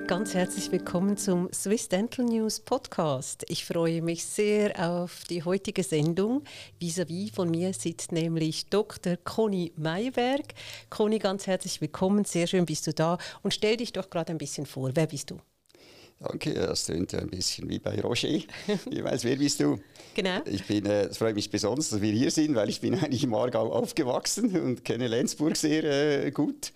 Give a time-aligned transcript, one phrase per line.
[0.07, 3.45] Ganz herzlich willkommen zum Swiss Dental News Podcast.
[3.47, 6.43] Ich freue mich sehr auf die heutige Sendung.
[6.81, 9.15] Vis-à-vis -vis von mir sitzt nämlich Dr.
[9.15, 10.53] Conny Mayberg.
[10.89, 12.25] Conny, ganz herzlich willkommen.
[12.25, 13.19] Sehr schön bist du da.
[13.41, 14.91] Und stell dich doch gerade ein bisschen vor.
[14.93, 15.37] Wer bist du?
[16.19, 18.29] Danke, das klingt ja ein bisschen wie bei Roger.
[18.89, 19.77] Ich weiß, wer bist du?
[20.13, 20.39] Genau.
[20.45, 23.23] Ich bin, äh, es freut mich besonders, dass wir hier sind, weil ich bin eigentlich
[23.23, 26.71] im Aargau aufgewachsen und kenne Lenzburg sehr äh, gut.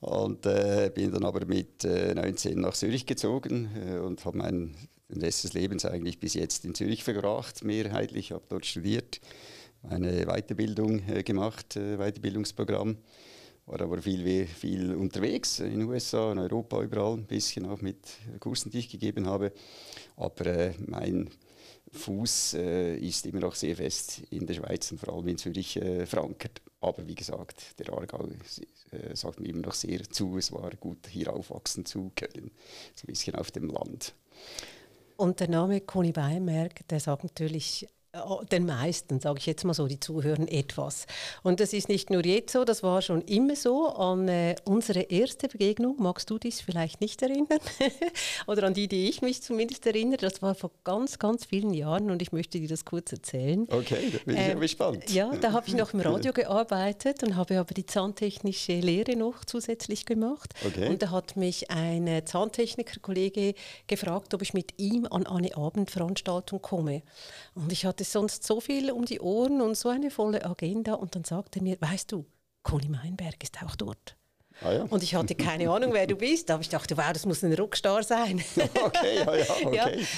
[0.00, 4.74] Und äh, bin dann aber mit äh, 19 nach Zürich gezogen äh, und habe den
[5.10, 8.32] Rest des Lebens eigentlich bis jetzt in Zürich verbracht, mehrheitlich.
[8.32, 9.20] habe dort studiert,
[9.82, 12.96] meine Weiterbildung äh, gemacht, Weiterbildungsprogramm
[13.66, 17.98] war aber viel, viel unterwegs in den USA, in Europa, überall ein bisschen auch mit
[18.40, 19.52] Kursen, die ich gegeben habe.
[20.16, 21.30] Aber äh, mein
[21.92, 25.76] Fuß äh, ist immer noch sehr fest in der Schweiz und vor allem in Zürich
[25.76, 26.62] äh, verankert.
[26.80, 28.28] Aber wie gesagt, der Aargau
[28.90, 30.38] äh, sagt mir immer noch sehr zu.
[30.38, 32.50] Es war gut, hier aufwachsen zu können.
[32.94, 34.14] So ein bisschen auf dem Land.
[35.16, 37.86] Und der Name Conny Beimerk, der sagt natürlich
[38.50, 41.06] den meisten, sage ich jetzt mal so, die zuhören etwas.
[41.42, 43.86] Und das ist nicht nur jetzt so, das war schon immer so.
[43.88, 47.58] An äh, unsere erste Begegnung, magst du dich vielleicht nicht erinnern?
[48.46, 52.10] Oder an die, die ich mich zumindest erinnere, das war vor ganz, ganz vielen Jahren
[52.10, 53.66] und ich möchte dir das kurz erzählen.
[53.70, 55.10] Okay, da bin ich ähm, gespannt.
[55.10, 59.46] Ja, da habe ich noch im Radio gearbeitet und habe aber die zahntechnische Lehre noch
[59.46, 60.52] zusätzlich gemacht.
[60.66, 60.90] Okay.
[60.90, 63.54] Und da hat mich ein äh, Zahntechniker-Kollege
[63.86, 67.00] gefragt, ob ich mit ihm an eine Abendveranstaltung komme.
[67.54, 70.94] Und ich hatte hatte sonst so viel um die Ohren und so eine volle Agenda
[70.94, 72.26] und dann sagte er mir, weißt du,
[72.62, 74.16] Conny Meinberg ist auch dort.
[74.60, 74.82] Ah, ja.
[74.82, 77.52] Und ich hatte keine Ahnung, wer du bist, aber ich dachte, wow, das muss ein
[77.54, 78.42] Rockstar sein.
[78.84, 79.76] okay, ja, ja, okay.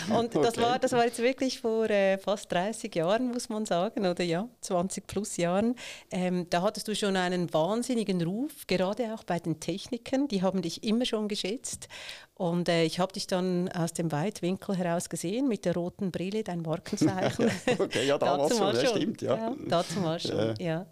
[0.08, 3.64] ja, und das, war, das war jetzt wirklich vor äh, fast 30 Jahren, muss man
[3.64, 5.76] sagen, oder ja, 20 plus Jahren.
[6.10, 10.62] Ähm, da hattest du schon einen wahnsinnigen Ruf, gerade auch bei den Technikern, die haben
[10.62, 11.88] dich immer schon geschätzt.
[12.36, 16.42] Und äh, ich habe dich dann aus dem Weitwinkel heraus gesehen mit der roten Brille,
[16.42, 17.48] dein Markenzeichen.
[17.78, 19.36] okay, ja, damals schon, ja, stimmt, ja.
[19.36, 20.54] ja dazu mal schon, ja.
[20.58, 20.86] ja.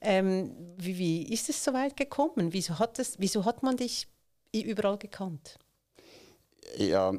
[0.00, 2.52] Ähm, wie, wie ist es so weit gekommen?
[2.52, 4.08] Wieso hat, es, wieso hat man dich
[4.52, 5.58] überall gekannt?
[6.76, 7.12] Ja,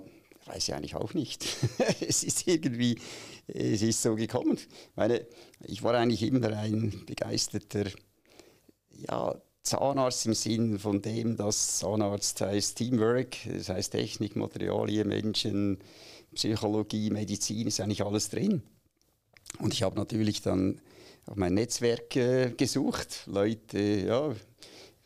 [0.46, 1.46] weiß ich eigentlich auch nicht.
[2.02, 3.00] es ist irgendwie,
[3.48, 4.58] es ist so gekommen.
[4.58, 5.26] Ich meine,
[5.64, 7.86] ich war eigentlich immer ein begeisterter,
[8.90, 15.77] ja, Zahnarzt im Sinn von dem, dass Zahnarzt heißt Teamwork, das heißt Technik, Materialien, Menschen,
[16.33, 18.63] Psychologie, Medizin, ist eigentlich alles drin.
[19.59, 20.81] Und ich habe natürlich dann
[21.25, 24.33] auf mein Netzwerk äh, gesucht, Leute, ja,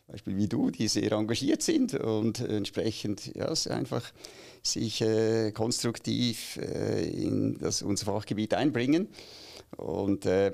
[0.06, 4.12] Beispiel wie du, die sehr engagiert sind und entsprechend ja, einfach
[4.62, 9.08] sich äh, konstruktiv äh, in das, unser Fachgebiet einbringen.
[9.76, 10.52] Und äh,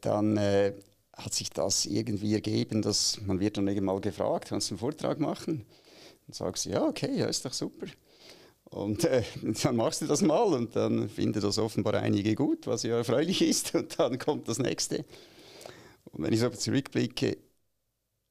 [0.00, 0.72] dann äh,
[1.16, 4.80] hat sich das irgendwie ergeben, dass man wird dann irgendwann mal gefragt, kannst du einen
[4.80, 5.64] Vortrag machen?
[6.26, 7.86] Dann sagst du, ja, okay, ja, ist doch super.
[8.64, 9.22] Und äh,
[9.62, 13.40] dann machst du das mal und dann finden das offenbar einige gut, was ja erfreulich
[13.48, 13.74] ist.
[13.74, 15.04] Und dann kommt das nächste.
[16.04, 17.38] Und wenn ich so zurückblicke,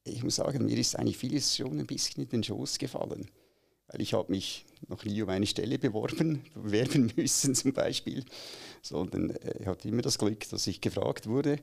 [0.03, 3.31] ich muss sagen, mir ist eigentlich vieles schon ein bisschen in den Schoß gefallen.
[3.87, 8.23] Weil ich habe mich noch nie um eine Stelle beworben, bewerben müssen zum Beispiel,
[8.83, 11.59] sondern äh, ich hatte immer das Glück, dass ich gefragt wurde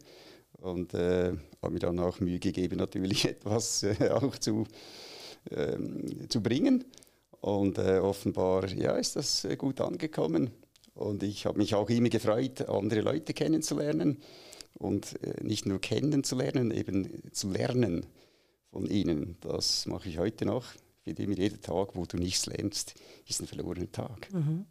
[0.62, 4.66] und äh, habe mir dann auch Mühe gegeben, natürlich etwas äh, auch zu,
[5.50, 6.84] ähm, zu bringen.
[7.40, 10.50] Und äh, offenbar ja, ist das äh, gut angekommen.
[10.94, 14.18] Und ich habe mich auch immer gefreut, andere Leute kennenzulernen
[14.74, 18.06] und äh, nicht nur kennenzulernen, eben zu lernen
[18.70, 19.36] von ihnen.
[19.40, 20.74] Das mache ich heute noch.
[20.74, 22.94] Ich finde immer, jeder Tag, wo du nichts lernst,
[23.26, 24.32] ist ein verlorener Tag.
[24.32, 24.66] Mhm.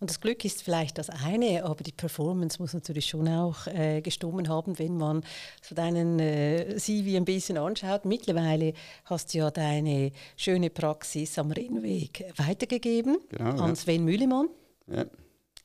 [0.00, 4.02] Und das Glück ist vielleicht das eine, aber die Performance muss natürlich schon auch äh,
[4.02, 5.24] gestummen haben, wenn man
[5.62, 8.04] so deinen äh, CV ein bisschen anschaut.
[8.04, 8.74] Mittlerweile
[9.04, 14.48] hast du ja deine schöne Praxis am Rennweg weitergegeben genau, an Sven Mühlemann.
[14.86, 15.06] Ja.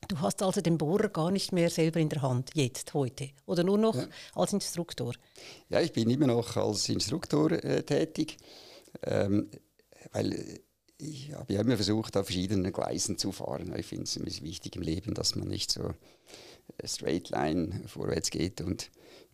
[0.08, 3.62] Du hast also den Bohrer gar nicht mehr selber in der Hand, jetzt, heute, oder
[3.62, 4.08] nur noch ja.
[4.34, 5.12] als Instruktor?
[5.68, 8.38] Ja, ich bin immer noch als Instruktor äh, tätig,
[9.04, 9.50] ähm,
[10.12, 10.60] weil
[11.00, 13.72] ich habe immer versucht, auf verschiedenen Gleisen zu fahren.
[13.76, 15.94] Ich finde es wichtig im Leben, dass man nicht so
[16.78, 18.90] äh, straight line vorwärts geht und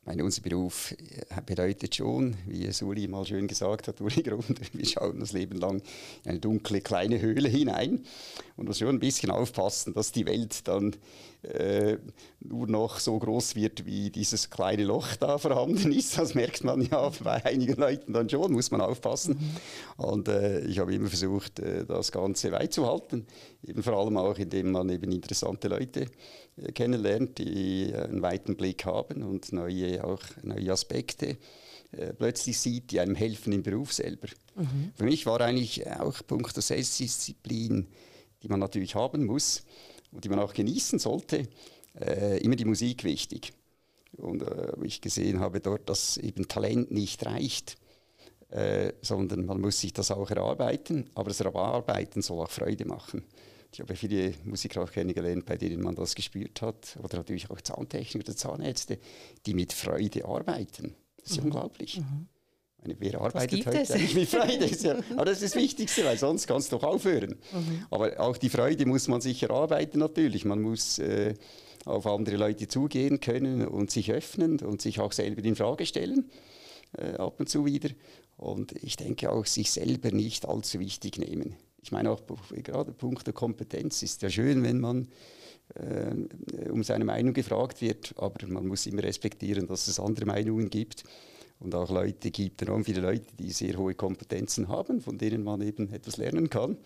[0.07, 4.87] meine, unser Beruf äh, bedeutet schon, wie Suli mal schön gesagt hat, Uli Grund, wir
[4.87, 5.83] schauen das Leben lang
[6.25, 8.05] in eine dunkle kleine Höhle hinein
[8.57, 10.95] und muss schon ein bisschen aufpassen, dass die Welt dann
[11.43, 11.99] äh,
[12.41, 16.19] nur noch so groß wird, wie dieses kleine Loch da vorhanden ist.
[16.19, 19.39] Das merkt man ja bei einigen Leuten dann schon, muss man aufpassen.
[19.39, 20.05] Mhm.
[20.05, 23.27] Und äh, ich habe immer versucht, äh, das Ganze weit zu halten,
[23.63, 26.07] eben vor allem auch, indem man eben interessante Leute
[26.57, 31.37] äh, kennenlernt, die einen weiten Blick haben und neue, auch neue Aspekte
[31.93, 34.29] äh, plötzlich sieht, die einem helfen im Beruf selber.
[34.55, 34.93] Mhm.
[34.95, 37.87] Für mich war eigentlich auch Punkt der Selbstdisziplin,
[38.43, 39.65] die man natürlich haben muss
[40.13, 41.49] und die man auch genießen sollte,
[42.01, 43.53] äh, immer die Musik wichtig.
[44.17, 47.77] Und äh, ich gesehen habe dort, dass eben Talent nicht reicht,
[48.51, 53.25] äh, sondern man muss sich das auch erarbeiten, aber das Erarbeiten soll auch Freude machen.
[53.73, 56.97] Ich habe viele Musiker auch kennengelernt, bei denen man das gespürt hat.
[57.03, 58.99] Oder natürlich auch Zahntechniker oder Zahnärzte,
[59.45, 60.95] die mit Freude arbeiten.
[61.21, 61.47] Das ist mhm.
[61.47, 61.99] unglaublich.
[61.99, 62.29] Mhm.
[62.87, 64.67] Meine, wer arbeitet heute mit Freude?
[64.67, 67.37] Ja, aber das ist das Wichtigste, weil sonst kannst du doch aufhören.
[67.53, 67.87] Mhm.
[67.91, 70.45] Aber auch die Freude muss man sich erarbeiten natürlich.
[70.45, 71.35] Man muss äh,
[71.85, 76.31] auf andere Leute zugehen können und sich öffnen und sich auch selber in Frage stellen,
[76.97, 77.91] äh, ab und zu wieder.
[78.37, 81.57] Und ich denke auch, sich selber nicht allzu wichtig nehmen.
[81.83, 85.09] Ich meine auch gerade Punkt der Kompetenz ist ja schön, wenn man
[85.75, 90.71] äh, um seine Meinung gefragt wird, aber man muss immer respektieren, dass es andere Meinungen
[90.71, 91.03] gibt
[91.61, 95.61] und auch Leute gibt, enorm viele Leute, die sehr hohe Kompetenzen haben, von denen man
[95.63, 96.77] eben etwas lernen kann.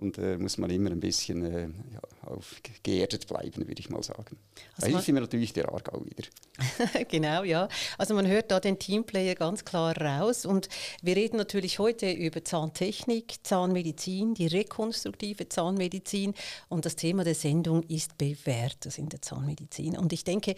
[0.00, 4.02] Und äh, muss man immer ein bisschen äh, ja, auf geerdet bleiben, würde ich mal
[4.02, 4.36] sagen.
[4.76, 6.28] Also da hilft mir natürlich der Aargau wieder.
[7.08, 7.68] genau, ja.
[7.96, 10.44] Also man hört da den Teamplayer ganz klar raus.
[10.44, 10.68] Und
[11.02, 16.34] wir reden natürlich heute über Zahntechnik, Zahnmedizin, die rekonstruktive Zahnmedizin.
[16.68, 19.96] Und das Thema der Sendung ist Bewährtes in der Zahnmedizin.
[19.96, 20.54] Und ich denke,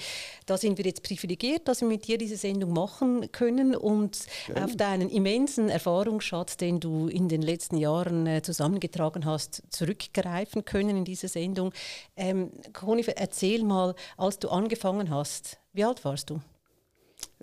[0.47, 4.19] da sind wir jetzt privilegiert, dass wir mit dir diese Sendung machen können und
[4.49, 4.65] ja.
[4.65, 10.64] auf deinen immensen Erfahrungsschatz, den du in den letzten Jahren äh, zusammengetragen angesprochen hast, zurückgreifen
[10.64, 11.72] können in diese Sendung.
[12.17, 16.40] Ähm, Conny, erzähl mal, als du angefangen hast, wie alt warst du?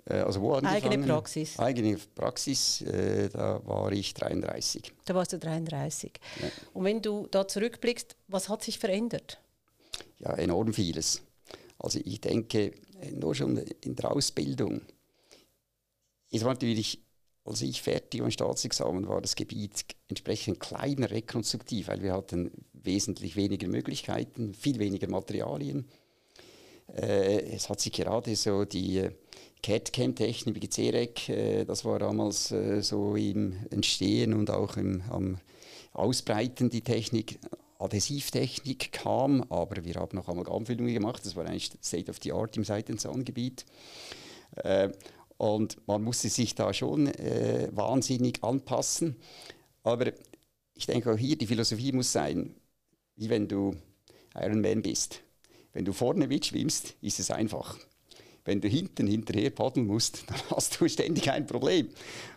[0.06, 1.58] Äh, also wo Eigene Praxis.
[1.58, 4.92] Eigene Praxis, äh, da war ich 33.
[5.04, 6.12] Da warst du 33.
[6.40, 6.48] Ja.
[6.74, 9.38] Und wenn du da zurückblickst, was hat sich verändert?
[10.18, 11.22] Ja, enorm vieles.
[11.78, 12.72] Also ich denke,
[13.12, 14.80] nur schon in der Ausbildung
[16.30, 17.00] ist natürlich
[17.48, 23.36] als ich fertig am Staatsexamen war, das Gebiet entsprechend kleiner rekonstruktiv, weil wir hatten wesentlich
[23.36, 25.86] weniger Möglichkeiten, viel weniger Materialien.
[26.94, 29.08] Äh, es hat sich gerade so die
[29.62, 35.38] CAD-CAM-Technik wie CEREC, äh, das war damals äh, so im Entstehen und auch im, am
[35.92, 37.38] Ausbreiten die Technik.
[37.80, 42.56] Adhesivtechnik kam, aber wir haben noch Amalgamfüllungen gemacht, das war eigentlich State of the Art
[42.56, 43.64] im Seitenzahngebiet.
[44.56, 44.90] Äh,
[45.38, 49.16] und man musste sich da schon äh, wahnsinnig anpassen.
[49.84, 50.12] Aber
[50.74, 52.54] ich denke auch hier, die Philosophie muss sein,
[53.16, 53.74] wie wenn du
[54.34, 55.22] Ironman bist.
[55.72, 57.78] Wenn du vorne mitschwimmst, ist es einfach.
[58.44, 61.88] Wenn du hinten hinterher paddeln musst, dann hast du ständig ein Problem.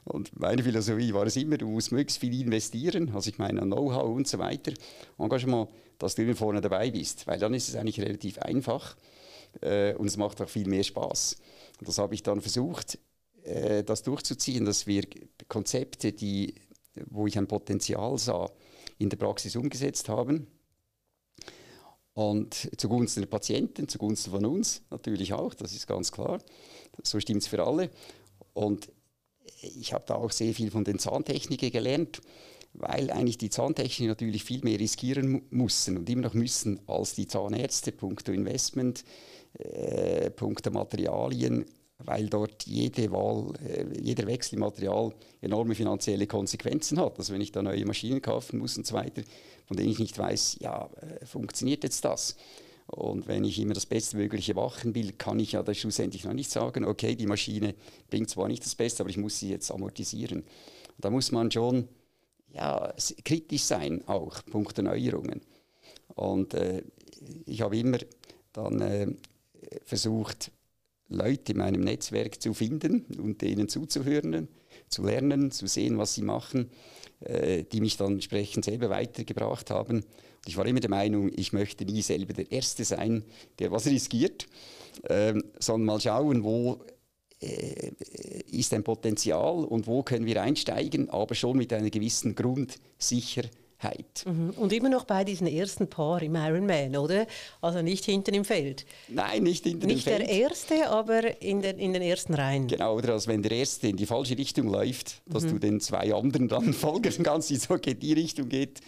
[0.03, 4.15] Und meine Philosophie war es immer, du musst möglichst viel investieren, also ich meine Know-how
[4.15, 4.74] und so weiter,
[5.18, 8.95] Engagement, dass du immer vorne dabei bist, weil dann ist es eigentlich relativ einfach
[9.62, 11.38] äh, und es macht auch viel mehr Spaß.
[11.80, 12.98] Und das habe ich dann versucht,
[13.44, 15.03] äh, das durchzuziehen, dass wir
[15.48, 16.55] Konzepte, die,
[17.10, 18.50] wo ich ein Potenzial sah,
[18.98, 20.48] in der Praxis umgesetzt haben.
[22.13, 26.39] Und zugunsten der Patienten, zugunsten von uns natürlich auch, das ist ganz klar.
[27.03, 27.89] So stimmt es für alle.
[28.53, 28.91] Und
[29.62, 32.22] ich habe da auch sehr viel von den Zahntechnikern gelernt,
[32.74, 37.27] weil eigentlich die Zahntechniker natürlich viel mehr riskieren mussten und immer noch müssen als die
[37.27, 39.03] Zahnärzte, punkto Investment,
[39.60, 41.65] äh, punkto Materialien,
[42.00, 47.17] weil dort jede Wahl, äh, jeder Wechsel im Material enorme finanzielle Konsequenzen hat.
[47.17, 49.24] Also wenn ich da neue Maschinen kaufen muss und so weiter,
[49.65, 52.36] von denen ich nicht weiß, ja, äh, funktioniert jetzt das?
[52.88, 56.51] Und wenn ich immer das Bestmögliche machen will, kann ich ja da schlussendlich noch nicht
[56.51, 57.75] sagen, okay, die Maschine
[58.10, 60.43] bringt zwar nicht das Beste, aber ich muss sie jetzt amortisieren.
[60.98, 61.88] Da muss man schon
[62.53, 62.93] ja,
[63.24, 65.41] kritisch sein, auch Punkt Neuerungen.
[66.15, 66.84] Und äh,
[67.46, 68.00] ich habe immer
[68.51, 69.08] dann äh,
[69.86, 70.51] versucht,
[71.12, 74.48] Leute in meinem Netzwerk zu finden und denen zuzuhören,
[74.88, 76.72] zu lernen, zu sehen, was sie machen,
[77.20, 79.98] äh, die mich dann entsprechend selber weitergebracht haben.
[79.98, 83.24] Und ich war immer der Meinung, ich möchte nie selber der Erste sein,
[83.60, 84.48] der was riskiert,
[85.04, 86.82] äh, sondern mal schauen, wo
[87.42, 87.92] äh,
[88.50, 93.51] ist ein Potenzial und wo können wir einsteigen, aber schon mit einer gewissen Grundsicherheit
[94.25, 94.51] Mhm.
[94.51, 97.27] Und immer noch bei diesen ersten Paar im Ironman, oder?
[97.61, 98.85] Also nicht hinten im Feld.
[99.07, 100.19] Nein, nicht hinten nicht im Feld.
[100.19, 102.67] Nicht der Erste, aber in, der, in den ersten Reihen.
[102.67, 105.50] Genau, oder als wenn der Erste in die falsche Richtung läuft, dass mhm.
[105.50, 108.79] du den zwei anderen dann folgen kannst, die so geht die Richtung, geht,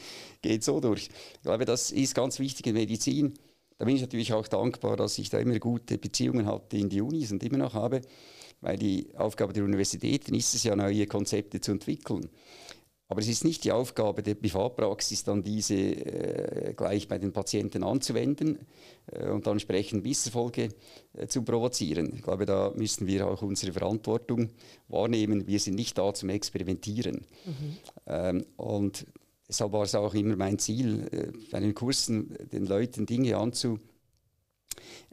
[0.41, 1.09] geht so durch.
[1.35, 3.33] Ich glaube, das ist ganz wichtig in Medizin.
[3.77, 7.01] Da bin ich natürlich auch dankbar, dass ich da immer gute Beziehungen hatte in die
[7.01, 8.01] Unis und immer noch habe,
[8.61, 12.29] weil die Aufgabe der Universitäten ist es ja, neue Konzepte zu entwickeln.
[13.13, 17.83] Aber es ist nicht die Aufgabe der Privatpraxis, dann diese äh, gleich bei den Patienten
[17.83, 18.57] anzuwenden
[19.05, 20.69] äh, und dann entsprechend Misserfolge
[21.13, 22.11] äh, zu provozieren.
[22.15, 24.49] Ich glaube, da müssen wir auch unsere Verantwortung
[24.87, 25.45] wahrnehmen.
[25.45, 27.27] Wir sind nicht da zum Experimentieren.
[27.45, 27.77] Mhm.
[28.07, 29.05] Ähm, und
[29.47, 33.92] deshalb war es auch immer mein Ziel, äh, bei den Kursen den Leuten Dinge anzubieten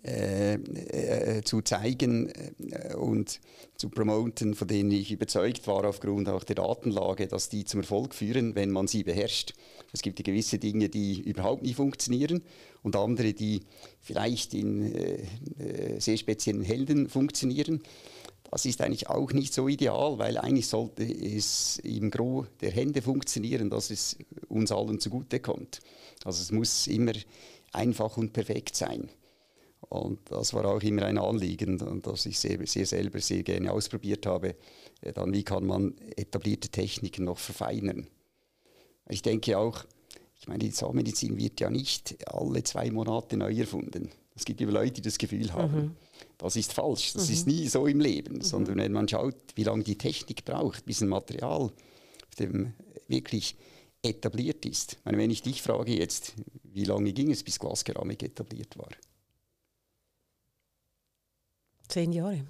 [0.02, 3.40] äh, äh, zu zeigen äh, und
[3.76, 8.14] zu promoten, von denen ich überzeugt war aufgrund auch der Datenlage, dass die zum Erfolg
[8.14, 9.52] führen, wenn man sie beherrscht.
[9.93, 12.43] Es gibt gewisse Dinge, die überhaupt nicht funktionieren
[12.83, 13.61] und andere, die
[14.00, 15.23] vielleicht in äh,
[15.59, 17.83] äh, sehr speziellen Helden funktionieren.
[18.50, 23.00] Das ist eigentlich auch nicht so ideal, weil eigentlich sollte es im Gros der Hände
[23.00, 24.17] funktionieren, dass es
[24.49, 25.81] uns allen zugutekommt.
[26.25, 27.12] Also es muss immer
[27.73, 29.09] einfach und perfekt sein.
[29.88, 34.26] Und das war auch immer ein Anliegen, das ich sehr, sehr selber sehr gerne ausprobiert
[34.26, 34.54] habe.
[35.00, 38.06] Äh, dann, wie kann man etablierte Techniken noch verfeinern?
[39.08, 39.84] Ich denke auch,
[40.38, 44.10] ich meine, die Zahnmedizin wird ja nicht alle zwei Monate neu erfunden.
[44.34, 45.96] Es gibt immer Leute, die das Gefühl haben, mhm.
[46.38, 47.34] das ist falsch, das mhm.
[47.34, 48.42] ist nie so im Leben, mhm.
[48.42, 52.72] sondern wenn man schaut, wie lange die Technik braucht, bis ein Material auf dem
[53.06, 53.56] wirklich
[54.02, 54.92] etabliert ist.
[54.92, 58.88] Ich meine, wenn ich dich frage jetzt, wie lange ging es, bis Glaskeramik etabliert war?
[61.90, 62.44] Zehn Jahre.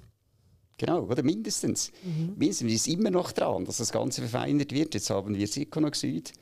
[0.79, 1.93] Genau, oder mindestens.
[2.03, 2.35] Mhm.
[2.37, 4.95] Mindestens ist immer noch dran, dass das Ganze verfeinert wird.
[4.95, 6.33] Jetzt haben wir Zirkonoxid.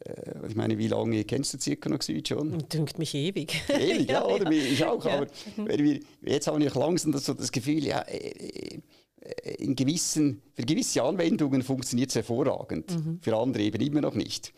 [0.00, 2.58] Äh, ich meine, wie lange kennst du Zirkonoxid schon?
[2.68, 3.62] Dünkt mich ewig.
[3.68, 4.50] Ewig, ja, oder?
[4.50, 5.04] Ich auch.
[5.04, 5.18] Ja.
[5.18, 8.80] Aber wir, jetzt haben wir langsam das, so das Gefühl, ja, äh,
[9.20, 13.18] äh, in gewissen, für gewisse Anwendungen funktioniert es hervorragend, mhm.
[13.20, 14.52] für andere eben immer noch nicht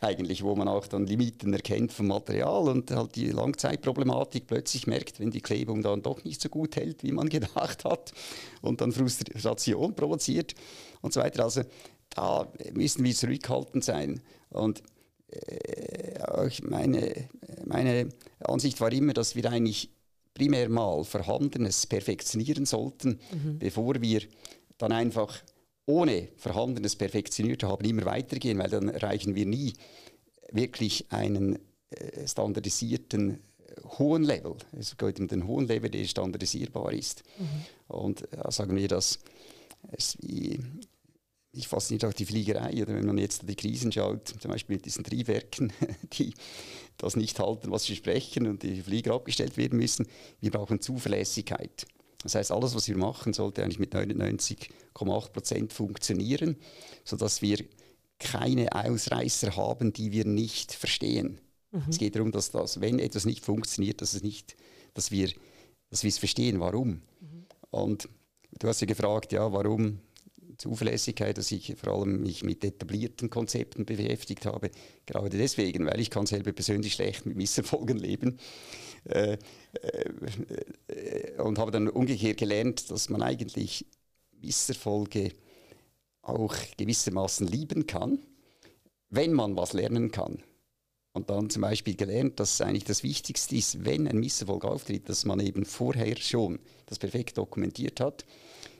[0.00, 5.20] eigentlich, wo man auch dann Limiten erkennt vom Material und halt die Langzeitproblematik plötzlich merkt,
[5.20, 8.12] wenn die Klebung dann doch nicht so gut hält, wie man gedacht hat
[8.62, 10.54] und dann Frustration provoziert
[11.00, 11.44] und so weiter.
[11.44, 11.62] Also
[12.10, 14.82] da müssen wir zurückhaltend sein und
[15.30, 17.28] äh, meine,
[17.64, 18.08] meine
[18.40, 19.90] Ansicht war immer, dass wir eigentlich
[20.34, 23.58] primär mal Vorhandenes perfektionieren sollten, mhm.
[23.58, 24.22] bevor wir
[24.78, 25.36] dann einfach
[25.88, 29.72] ohne Vorhandenes perfektioniert haben, immer weitergehen, weil dann erreichen wir nie
[30.52, 31.58] wirklich einen
[31.90, 34.56] äh, standardisierten äh, hohen Level.
[34.78, 37.22] Es geht um den hohen Level, der standardisierbar ist.
[37.38, 37.94] Mhm.
[37.96, 39.18] Und äh, sagen wir, dass
[39.92, 40.60] es wie,
[41.52, 44.84] ich fasziniert auch die Fliegerei, oder wenn man jetzt die Krisen schaut, zum Beispiel mit
[44.84, 45.72] diesen Triebwerken,
[46.18, 46.34] die
[46.98, 50.06] das nicht halten, was sie sprechen und die Flieger abgestellt werden müssen.
[50.40, 51.86] Wir brauchen Zuverlässigkeit.
[52.22, 56.56] Das heißt, alles, was wir machen, sollte eigentlich mit 99,8 Prozent funktionieren,
[57.04, 57.64] sodass wir
[58.18, 61.40] keine Ausreißer haben, die wir nicht verstehen.
[61.70, 61.82] Mhm.
[61.88, 64.56] Es geht darum, dass das, wenn etwas nicht funktioniert, dass, es nicht,
[64.94, 65.30] dass, wir,
[65.90, 67.02] dass wir es verstehen, warum.
[67.20, 67.46] Mhm.
[67.70, 68.08] Und
[68.58, 70.00] du hast ja gefragt, ja, warum
[70.58, 74.70] Zuverlässigkeit, dass ich vor allem mich mit etablierten Konzepten beschäftigt habe.
[75.06, 78.38] Gerade deswegen, weil ich kann selber persönlich schlecht mit Misserfolgen leben.
[79.04, 79.38] Äh,
[79.82, 83.86] äh, und habe dann umgekehrt gelernt, dass man eigentlich
[84.40, 85.32] Misserfolge
[86.22, 88.18] auch gewissermaßen lieben kann,
[89.10, 90.42] wenn man was lernen kann.
[91.12, 95.24] Und dann zum Beispiel gelernt, dass eigentlich das Wichtigste ist, wenn ein Misserfolg auftritt, dass
[95.24, 98.24] man eben vorher schon das perfekt dokumentiert hat,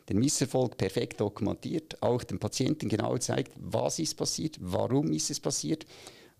[0.08, 5.40] den Misserfolg perfekt dokumentiert, auch dem Patienten genau zeigt, was ist passiert, warum ist es
[5.40, 5.86] passiert,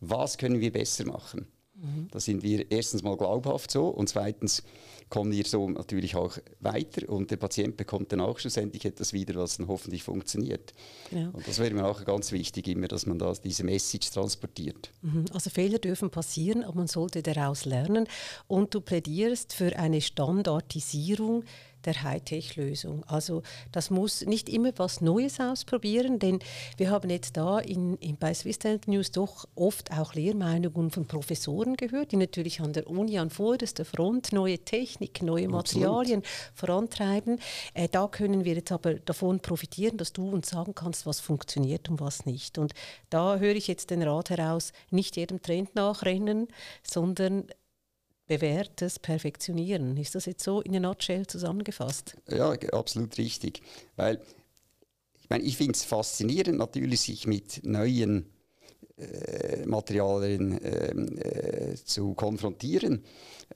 [0.01, 1.47] was können wir besser machen.
[1.75, 2.09] Mhm.
[2.11, 4.63] Da sind wir erstens mal glaubhaft so und zweitens
[5.11, 9.37] kommen wir so natürlich auch weiter und der Patient bekommt dann auch schlussendlich etwas wieder,
[9.37, 10.73] was dann hoffentlich funktioniert.
[11.11, 11.29] Ja.
[11.29, 14.93] Und das wäre mir auch ganz wichtig, immer, dass man da diese Message transportiert.
[15.03, 15.27] Mhm.
[15.33, 18.07] Also Fehler dürfen passieren, aber man sollte daraus lernen
[18.49, 21.45] und du plädierst für eine Standardisierung
[21.85, 23.05] der Hightech-Lösung.
[23.07, 23.43] Also
[23.73, 26.41] das muss nicht immer was Neues ausprobieren, denn
[26.77, 31.07] wir haben jetzt da in, in, bei Swiss Dental News doch oft auch Lehrmeinungen von
[31.07, 36.53] Professoren gehört, die natürlich an der Uni an vorderster Front neue Technik, neue Materialien Absolut.
[36.55, 37.41] vorantreiben.
[37.75, 41.89] Äh, da können wir jetzt aber davon profitieren, dass du uns sagen kannst, was funktioniert
[41.89, 42.59] und was nicht.
[42.59, 42.75] Und
[43.11, 46.49] da höre ich jetzt den Rat heraus, nicht jedem Trend nachrennen,
[46.83, 47.45] sondern
[48.29, 49.97] bewährtes Perfektionieren.
[49.97, 52.17] Ist das jetzt so in der Nutshell zusammengefasst?
[52.29, 53.63] Ja, absolut richtig.
[53.97, 54.21] Weil
[55.21, 58.31] ich meine, ich finde es faszinierend, natürlich sich mit neuen
[58.97, 63.05] äh, Materialien ähm, äh, zu konfrontieren.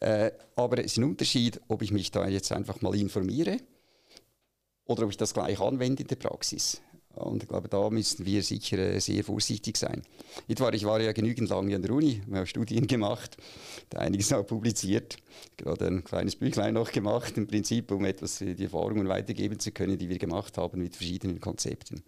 [0.01, 3.59] Äh, aber es ist ein Unterschied, ob ich mich da jetzt einfach mal informiere
[4.85, 6.81] oder ob ich das gleich anwende in der Praxis.
[7.15, 10.03] Und ich glaube, da müssen wir sicher äh, sehr vorsichtig sein.
[10.49, 13.37] Ich war, ja genügend lange an der Uni, wir haben Studien gemacht,
[13.95, 15.17] einiges auch publiziert,
[15.57, 19.73] gerade ein kleines Büchlein noch gemacht, im Prinzip, um etwas äh, die Erfahrungen weitergeben zu
[19.73, 22.03] können, die wir gemacht haben mit verschiedenen Konzepten.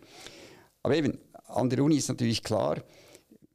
[0.82, 2.82] Aber eben, an der Uni ist natürlich klar,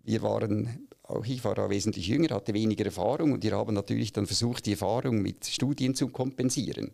[0.03, 4.13] wir waren, auch ich war da wesentlich jünger, hatte weniger Erfahrung und wir haben natürlich
[4.13, 6.91] dann versucht, die Erfahrung mit Studien zu kompensieren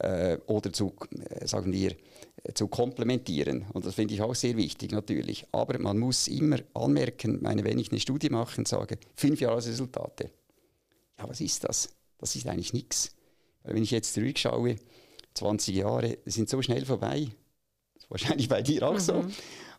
[0.00, 0.94] äh, oder zu,
[1.30, 1.94] äh, sagen wir,
[2.54, 3.64] zu komplementieren.
[3.72, 5.46] Und das finde ich auch sehr wichtig natürlich.
[5.52, 10.30] Aber man muss immer anmerken, meine, wenn ich eine Studie mache und sage, fünf Jahresresultate,
[11.18, 11.90] ja, was ist das?
[12.18, 13.14] Das ist eigentlich nichts.
[13.62, 14.76] Wenn ich jetzt zurückschaue,
[15.34, 17.28] 20 Jahre sind so schnell vorbei.
[17.94, 19.00] Das ist wahrscheinlich bei dir auch mhm.
[19.00, 19.24] so.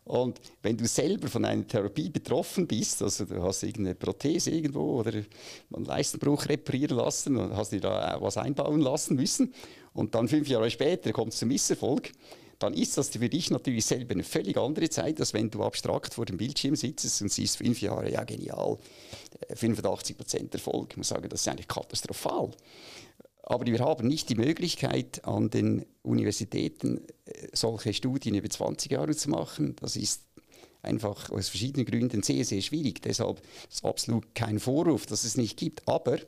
[0.06, 5.00] Und wenn du selber von einer Therapie betroffen bist, also du hast irgendeine Prothese irgendwo
[5.00, 9.52] oder einen Leistenbruch reparieren lassen und hast dir da was einbauen lassen müssen
[9.94, 12.12] und dann fünf Jahre später kommt es zum Misserfolg,
[12.60, 16.14] dann ist das für dich natürlich selber eine völlig andere Zeit, als wenn du abstrakt
[16.14, 18.78] vor dem Bildschirm sitzt und siehst fünf Jahre, ja genial,
[19.52, 20.92] 85% äh, Erfolg.
[20.92, 22.52] Ich muss sagen, das ist eigentlich katastrophal.
[23.48, 29.14] Aber wir haben nicht die Möglichkeit, an den Universitäten äh, solche Studien über 20 Jahre
[29.14, 29.76] zu machen.
[29.80, 30.22] Das ist
[30.82, 33.02] einfach aus verschiedenen Gründen sehr, sehr schwierig.
[33.02, 35.88] Deshalb ist absolut kein Vorwurf, dass es nicht gibt.
[35.88, 36.18] Aber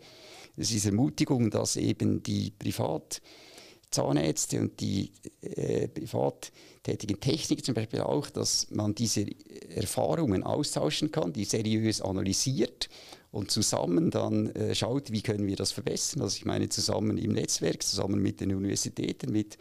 [0.56, 5.10] es ist Ermutigung, dass eben die Privatzahnärzte und die
[5.42, 6.52] äh, privat
[6.84, 9.26] tätigen Techniker zum Beispiel auch, dass man diese
[9.75, 12.88] Erfahrungen austauschen kann, die seriös analysiert
[13.30, 16.23] und zusammen dann äh, schaut, wie können wir das verbessern.
[16.23, 19.58] Also ich meine zusammen im Netzwerk, zusammen mit den Universitäten, mit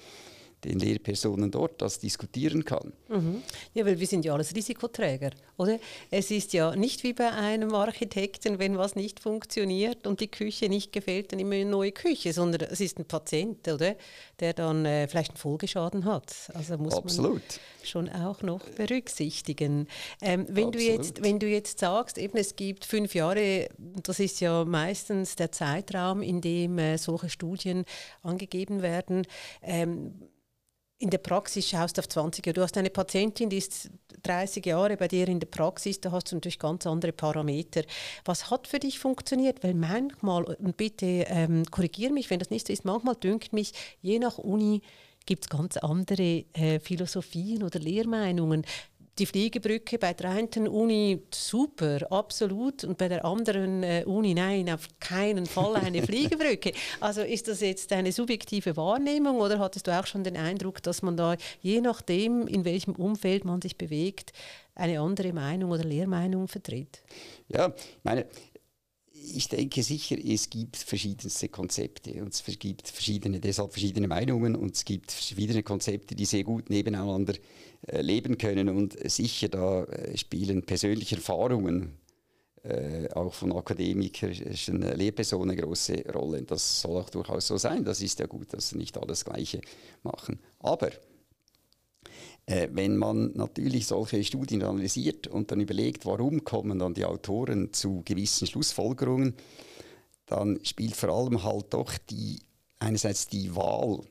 [0.68, 2.94] den Lehrpersonen dort das diskutieren kann.
[3.10, 3.42] Mhm.
[3.74, 5.80] Ja, weil wir sind ja alles Risikoträger, oder?
[6.12, 10.70] Es ist ja nicht wie bei einem Architekten, wenn was nicht funktioniert und die Küche
[10.70, 13.96] nicht gefällt, dann immer eine neue Küche, sondern es ist ein Patient, oder?
[14.40, 16.34] Der dann äh, vielleicht einen Folgeschaden hat.
[16.54, 17.34] Also muss Absolut.
[17.34, 17.42] man
[17.84, 19.88] schon auch noch berücksichtigen.
[20.22, 24.40] Ähm, wenn, du jetzt, wenn du jetzt sagst, eben es gibt fünf Jahre, das ist
[24.40, 27.86] ja meistens der Zeitraum, in dem äh, solche Studien
[28.24, 29.26] angegeben werden,
[29.62, 30.14] ähm,
[31.00, 32.56] in der Praxis schaust auf 20 Jahre.
[32.56, 33.90] Du hast eine Patientin, die ist
[34.24, 37.84] 30 Jahre bei dir in der Praxis, da hast du natürlich ganz andere Parameter.
[38.26, 39.64] Was hat für dich funktioniert?
[39.64, 43.74] Weil manchmal, und bitte ähm, korrigiere mich, wenn das nicht so ist, manchmal dünkt mich,
[44.02, 44.82] je nach Uni
[45.26, 48.66] gibt es ganz andere äh, Philosophien oder Lehrmeinungen
[49.20, 54.70] die Fliegebrücke bei der einen Uni super, absolut, und bei der anderen äh, Uni nein,
[54.70, 56.72] auf keinen Fall eine Fliegebrücke.
[57.00, 61.02] Also ist das jetzt eine subjektive Wahrnehmung oder hattest du auch schon den Eindruck, dass
[61.02, 64.32] man da je nachdem, in welchem Umfeld man sich bewegt,
[64.76, 67.02] eine andere Meinung oder Lehrmeinung vertritt?
[67.50, 68.28] Ja, meine,
[69.36, 74.76] ich denke sicher, es gibt verschiedenste Konzepte und es gibt verschiedene, deshalb verschiedene Meinungen und
[74.76, 77.40] es gibt verschiedene Konzepte, die sehr gut nebeneinander äh,
[77.82, 81.98] leben können und sicher da äh, spielen persönliche Erfahrungen
[82.64, 86.44] äh, auch von akademikerischen Lehrpersonen eine große Rolle.
[86.44, 87.86] Das soll auch durchaus so sein.
[87.86, 89.62] Das ist ja gut, dass sie nicht alles Gleiche
[90.04, 90.40] machen.
[90.60, 90.90] Aber
[92.46, 97.72] äh, wenn man natürlich solche Studien analysiert und dann überlegt, warum kommen dann die Autoren
[97.74, 99.36] zu gewissen Schlussfolgerungen,
[100.26, 102.40] dann spielt vor allem halt doch die,
[102.80, 104.02] einerseits die Wahl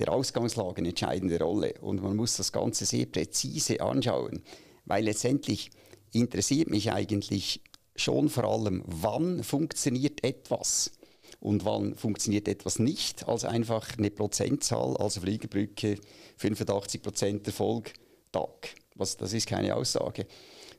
[0.00, 1.74] der Ausgangslage eine entscheidende Rolle.
[1.80, 4.42] Und man muss das Ganze sehr präzise anschauen,
[4.86, 5.70] weil letztendlich
[6.12, 7.60] interessiert mich eigentlich
[7.94, 10.92] schon vor allem, wann funktioniert etwas
[11.38, 15.98] und wann funktioniert etwas nicht, als einfach eine Prozentzahl, also Fliegerbrücke
[16.40, 17.92] 85% Erfolg,
[18.32, 18.74] Tag.
[18.94, 20.26] Was, das ist keine Aussage.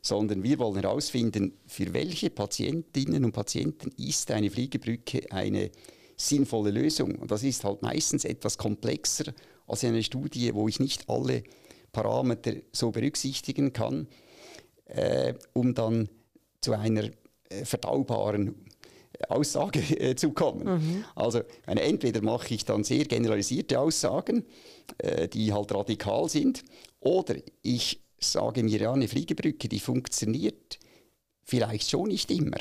[0.01, 5.69] Sondern wir wollen herausfinden, für welche Patientinnen und Patienten ist eine Fliegerbrücke eine
[6.27, 7.15] sinnvolle Lösung.
[7.15, 9.33] Und das ist halt meistens etwas komplexer
[9.67, 11.43] als eine Studie, wo ich nicht alle
[11.91, 14.07] Parameter so berücksichtigen kann,
[14.85, 16.09] äh, um dann
[16.61, 17.05] zu einer
[17.49, 18.55] äh, verdaubaren
[19.29, 20.65] Aussage äh, zu kommen.
[20.65, 21.05] Mhm.
[21.15, 24.45] Also meine, entweder mache ich dann sehr generalisierte Aussagen,
[24.97, 26.63] äh, die halt radikal sind,
[26.99, 30.79] oder ich sage mir, ja, eine Fliegebrücke, die funktioniert
[31.43, 32.57] vielleicht schon nicht immer.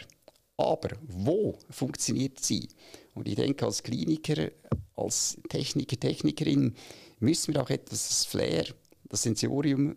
[0.57, 2.69] Aber wo funktioniert sie?
[3.15, 4.51] Und ich denke, als Kliniker,
[4.97, 6.75] als Techniker, Technikerin
[7.19, 8.67] müssen wir auch etwas das Flair,
[9.09, 9.97] das Sensorium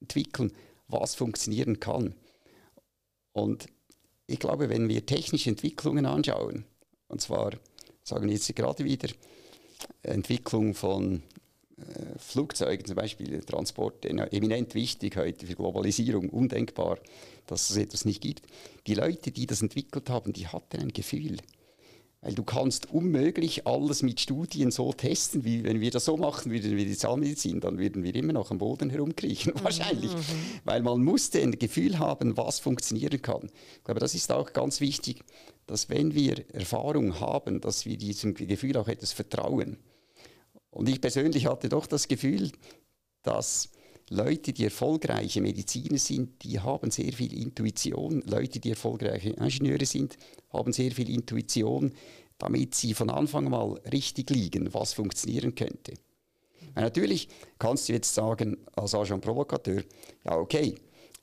[0.00, 0.52] entwickeln,
[0.88, 2.14] was funktionieren kann.
[3.32, 3.66] Und
[4.26, 6.64] ich glaube, wenn wir technische Entwicklungen anschauen,
[7.08, 7.52] und zwar
[8.02, 9.08] sagen wir jetzt gerade wieder
[10.02, 11.22] Entwicklung von
[11.76, 16.98] äh, Flugzeugen zum Beispiel, Transport, eminent wichtig heute für Globalisierung, undenkbar,
[17.46, 18.46] dass es etwas nicht gibt.
[18.86, 21.38] Die Leute, die das entwickelt haben, die hatten ein Gefühl.
[22.22, 26.50] Weil du kannst unmöglich alles mit Studien so testen, wie wenn wir das so machen
[26.50, 30.12] würden wie die Zahnmedizin, dann würden wir immer noch am Boden herumkriechen, mhm, wahrscheinlich.
[30.12, 30.20] Mhm.
[30.64, 33.50] Weil man musste ein Gefühl haben, was funktionieren kann.
[33.76, 35.22] Ich glaube, das ist auch ganz wichtig,
[35.66, 39.78] dass wenn wir Erfahrung haben, dass wir diesem Gefühl auch etwas vertrauen.
[40.70, 42.50] Und ich persönlich hatte doch das Gefühl,
[43.22, 43.70] dass
[44.08, 48.22] Leute, die erfolgreiche Mediziner sind, die haben sehr viel Intuition.
[48.26, 50.16] Leute, die erfolgreiche Ingenieure sind,
[50.52, 51.92] haben sehr viel Intuition,
[52.38, 55.94] damit sie von Anfang mal richtig liegen, was funktionieren könnte.
[56.76, 59.82] natürlich kannst du jetzt sagen, als Agent Provokateur,
[60.24, 60.76] ja okay,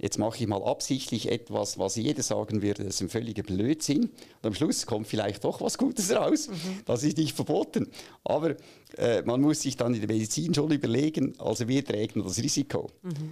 [0.03, 4.01] jetzt mache ich mal absichtlich etwas, was jeder sagen würde, das ist ein völliger Blödsinn.
[4.01, 6.49] Und am Schluss kommt vielleicht doch was Gutes raus.
[6.49, 6.81] Mhm.
[6.83, 7.87] Das ist nicht verboten.
[8.25, 8.57] Aber
[8.97, 12.91] äh, man muss sich dann in der Medizin schon überlegen, also wer trägt das Risiko?
[13.01, 13.31] Mhm.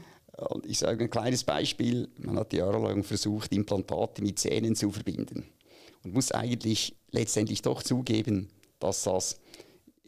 [0.49, 2.07] Und ich sage ein kleines Beispiel.
[2.17, 5.43] Man hat jahrelang versucht, Implantate mit Zähnen zu verbinden.
[6.05, 8.47] Und muss eigentlich letztendlich doch zugeben,
[8.79, 9.41] dass das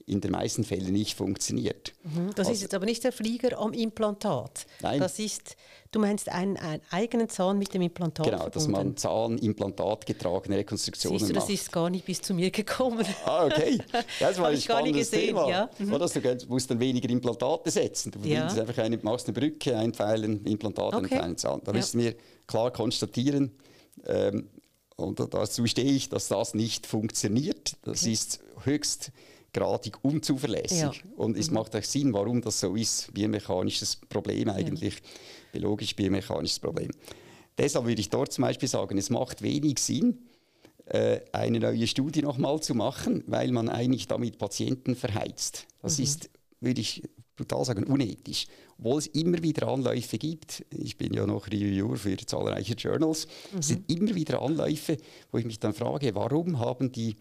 [0.05, 1.93] in den meisten Fällen nicht funktioniert.
[2.03, 2.29] Mhm.
[2.35, 4.65] Das also, ist jetzt aber nicht der Flieger am Implantat.
[4.81, 4.99] Nein.
[4.99, 5.55] Das ist,
[5.91, 8.53] du meinst einen, einen eigenen Zahn mit dem Implantat Genau, verbunden.
[8.53, 11.53] dass man Zahnimplantat getragene Rekonstruktionen Siehst du, das macht.
[11.53, 13.05] ist gar nicht bis zu mir gekommen.
[13.25, 13.79] Ah, okay.
[14.19, 15.49] Das war ein spannendes Thema.
[15.49, 15.69] Ja.
[15.77, 15.93] Mhm.
[15.93, 18.11] Oder, du musst dann weniger Implantate setzen.
[18.11, 18.47] Du ja.
[18.47, 21.15] einfach eine, machst eine Brücke, einpfeilen, Implantate, okay.
[21.15, 21.61] einpfeilen Zahn.
[21.63, 21.77] Da ja.
[21.77, 22.15] müssen wir
[22.47, 23.51] klar konstatieren,
[24.05, 24.49] ähm,
[24.95, 27.77] und dazu stehe ich, dass das nicht funktioniert.
[27.81, 28.13] Das okay.
[28.13, 29.11] ist höchst
[29.53, 30.79] gradig unzuverlässig.
[30.79, 30.91] Ja.
[31.15, 31.55] Und es mhm.
[31.55, 33.13] macht auch Sinn, warum das so ist.
[33.13, 35.01] Biomechanisches Problem eigentlich, ja.
[35.53, 36.91] biologisch biomechanisches Problem.
[37.57, 40.17] Deshalb würde ich dort zum Beispiel sagen, es macht wenig Sinn,
[40.85, 45.67] äh, eine neue Studie nochmal zu machen, weil man eigentlich damit Patienten verheizt.
[45.81, 46.03] Das mhm.
[46.03, 47.03] ist, würde ich
[47.35, 48.47] brutal sagen, unethisch.
[48.77, 53.59] Obwohl es immer wieder Anläufe gibt, ich bin ja noch Reviewer für zahlreiche Journals, mhm.
[53.59, 54.97] es sind immer wieder Anläufe,
[55.31, 57.15] wo ich mich dann frage, warum haben die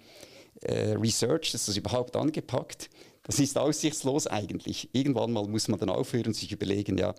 [0.62, 2.90] äh, Research, das ist überhaupt angepackt.
[3.24, 4.88] Das ist aussichtslos eigentlich.
[4.92, 7.14] Irgendwann mal muss man dann aufhören und sich überlegen, ja,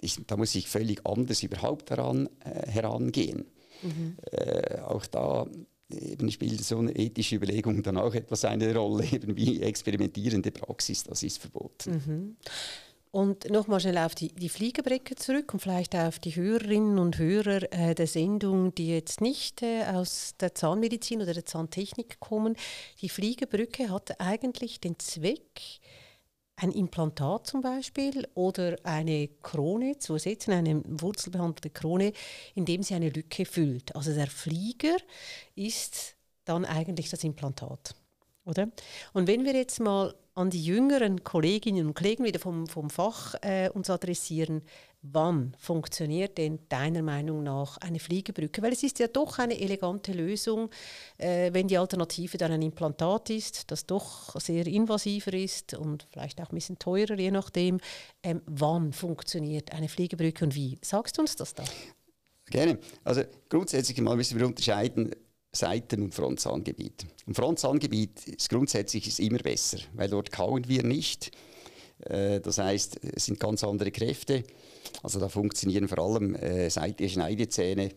[0.00, 3.44] ich, da muss ich völlig anders überhaupt heran, äh, herangehen.
[3.82, 4.16] Mhm.
[4.32, 5.46] Äh, auch da
[5.90, 11.04] eben spielt so eine ethische Überlegung dann auch etwas eine Rolle, eben wie experimentierende Praxis,
[11.04, 11.92] das ist verboten.
[11.92, 12.36] Mhm.
[13.10, 17.72] Und nochmal schnell auf die, die Fliegerbrecke zurück und vielleicht auf die Hörerinnen und Hörer
[17.72, 22.54] äh, der Sendung, die jetzt nicht äh, aus der Zahnmedizin oder der Zahntechnik kommen.
[23.00, 25.80] Die Fliegebrücke hat eigentlich den Zweck,
[26.56, 32.12] ein Implantat zum Beispiel oder eine Krone zu ersetzen, eine wurzelbehandelte Krone,
[32.54, 33.94] indem sie eine Lücke füllt.
[33.96, 34.96] Also der Flieger
[35.54, 37.94] ist dann eigentlich das Implantat.
[38.48, 38.68] Oder?
[39.12, 43.34] Und wenn wir jetzt mal an die jüngeren Kolleginnen und Kollegen wieder vom, vom Fach
[43.42, 44.62] äh, uns adressieren,
[45.02, 48.62] wann funktioniert denn deiner Meinung nach eine Fliegebrücke?
[48.62, 50.70] Weil es ist ja doch eine elegante Lösung,
[51.18, 56.40] äh, wenn die Alternative dann ein Implantat ist, das doch sehr invasiver ist und vielleicht
[56.40, 57.80] auch ein bisschen teurer, je nachdem.
[58.22, 60.78] Ähm, wann funktioniert eine Fliegebrücke und wie?
[60.80, 61.64] Sagst du uns das da?
[62.46, 62.78] Gerne.
[63.04, 65.14] Also grundsätzlich mal müssen wir unterscheiden
[65.52, 67.06] Seiten- und Frontzahngebiet.
[67.26, 71.30] Im Frontzahngebiet ist grundsätzlich ist immer besser, weil dort kauen wir nicht.
[72.00, 74.44] Äh, das heißt, es sind ganz andere Kräfte.
[75.02, 77.90] Also da funktionieren vor allem äh, Schneidezähne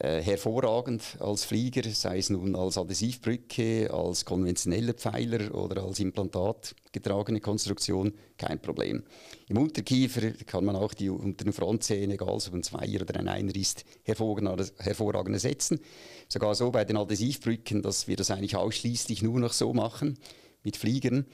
[0.00, 6.76] äh, hervorragend als Flieger, sei es nun als Adhesivbrücke, als konventioneller Pfeiler oder als Implantat
[6.92, 9.02] getragene Konstruktion, kein Problem.
[9.48, 13.56] Im Unterkiefer kann man auch die unteren Frontzähne, egal ob ein Zweier oder ein Einer
[13.56, 15.80] ist, hervorragend, ersetzen.
[16.28, 20.16] Sogar so bei den Adhesivbrücken, dass wir das eigentlich ausschließlich nur noch so machen
[20.64, 21.26] mit Fliegern,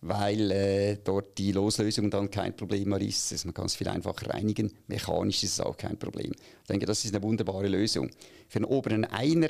[0.00, 3.32] weil äh, dort die Loslösung dann kein Problem mehr ist.
[3.32, 4.72] Also man kann es viel einfacher reinigen.
[4.86, 6.32] Mechanisch ist es auch kein Problem.
[6.32, 8.10] Ich denke, das ist eine wunderbare Lösung.
[8.48, 9.48] Für den oberen Einer,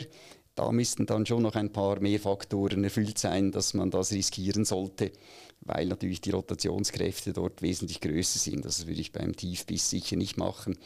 [0.54, 4.64] da müssten dann schon noch ein paar mehr Faktoren erfüllt sein, dass man das riskieren
[4.64, 5.12] sollte,
[5.62, 8.64] weil natürlich die Rotationskräfte dort wesentlich größer sind.
[8.64, 10.76] Das würde ich beim Tiefbiss sicher nicht machen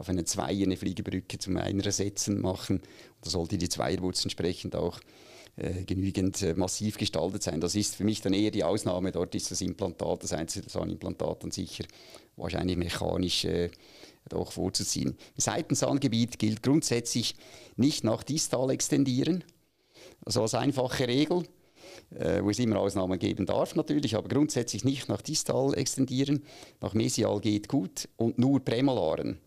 [0.00, 2.80] auf eine Zweier eine Fliegebrücke zum Einer ersetzen machen.
[3.20, 4.98] Da sollte die Zweierwurzel entsprechend auch
[5.60, 7.60] äh, genügend äh, massiv gestaltet sein.
[7.60, 9.12] Das ist für mich dann eher die Ausnahme.
[9.12, 11.84] Dort ist das Implantat, das Einzelzahnimplantat dann sicher
[12.36, 13.70] wahrscheinlich mechanisch äh,
[14.28, 15.10] doch vorzuziehen.
[15.10, 17.34] Im Seitenzahngebiet gilt grundsätzlich
[17.76, 19.44] nicht nach distal extendieren.
[20.24, 21.44] Also als einfache Regel,
[22.18, 26.42] äh, wo es immer Ausnahmen geben darf natürlich, aber grundsätzlich nicht nach distal extendieren.
[26.80, 29.38] Nach mesial geht gut und nur Prämolaren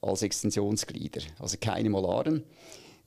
[0.00, 2.44] als Extensionsglieder, also keine Molaren.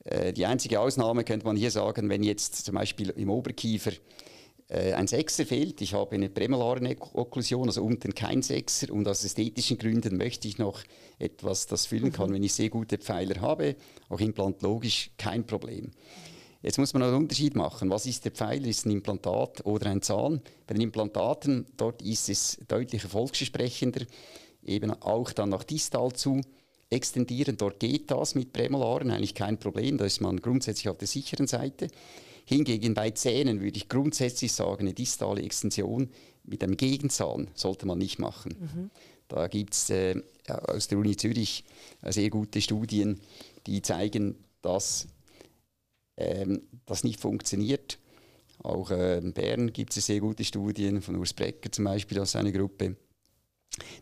[0.03, 3.91] Äh, die einzige Ausnahme könnte man hier sagen, wenn jetzt zum Beispiel im Oberkiefer
[4.69, 5.81] äh, ein Sechser fehlt.
[5.81, 8.91] Ich habe eine prämolare Okklusion, also unten kein Sechser.
[8.91, 10.81] Und aus ästhetischen Gründen möchte ich noch
[11.19, 12.35] etwas, das füllen kann, mhm.
[12.35, 13.75] wenn ich sehr gute Pfeiler habe.
[14.09, 15.91] Auch implantologisch kein Problem.
[16.61, 17.89] Jetzt muss man einen Unterschied machen.
[17.89, 18.67] Was ist der Pfeiler?
[18.67, 20.41] Ist ein Implantat oder ein Zahn?
[20.65, 24.05] Bei den Implantaten, dort ist es deutlich erfolgsversprechender,
[24.63, 26.39] eben auch dann nach distal zu
[26.93, 27.57] extendieren.
[27.57, 29.97] Dort geht das mit Prämolaren eigentlich kein Problem.
[29.97, 31.87] Da ist man grundsätzlich auf der sicheren Seite.
[32.45, 36.09] Hingegen bei Zähnen würde ich grundsätzlich sagen, eine distale Extension
[36.43, 38.55] mit einem Gegenzahn sollte man nicht machen.
[38.59, 38.89] Mhm.
[39.29, 41.63] Da gibt es äh, aus der Uni Zürich
[42.01, 43.19] äh, sehr gute Studien,
[43.65, 45.07] die zeigen, dass
[46.17, 47.97] ähm, das nicht funktioniert.
[48.61, 52.31] Auch äh, in Bern gibt es sehr gute Studien, von Urs Brecker zum Beispiel aus
[52.31, 52.95] seiner Gruppe.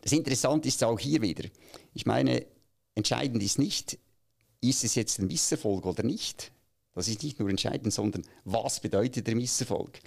[0.02, 1.48] Das Interessante ist auch hier wieder,
[1.94, 2.44] ich meine,
[2.94, 3.98] entscheidend ist nicht,
[4.60, 6.52] ist es jetzt ein Misserfolg oder nicht.
[6.94, 10.00] Das ist nicht nur entscheidend, sondern was bedeutet der Misserfolg?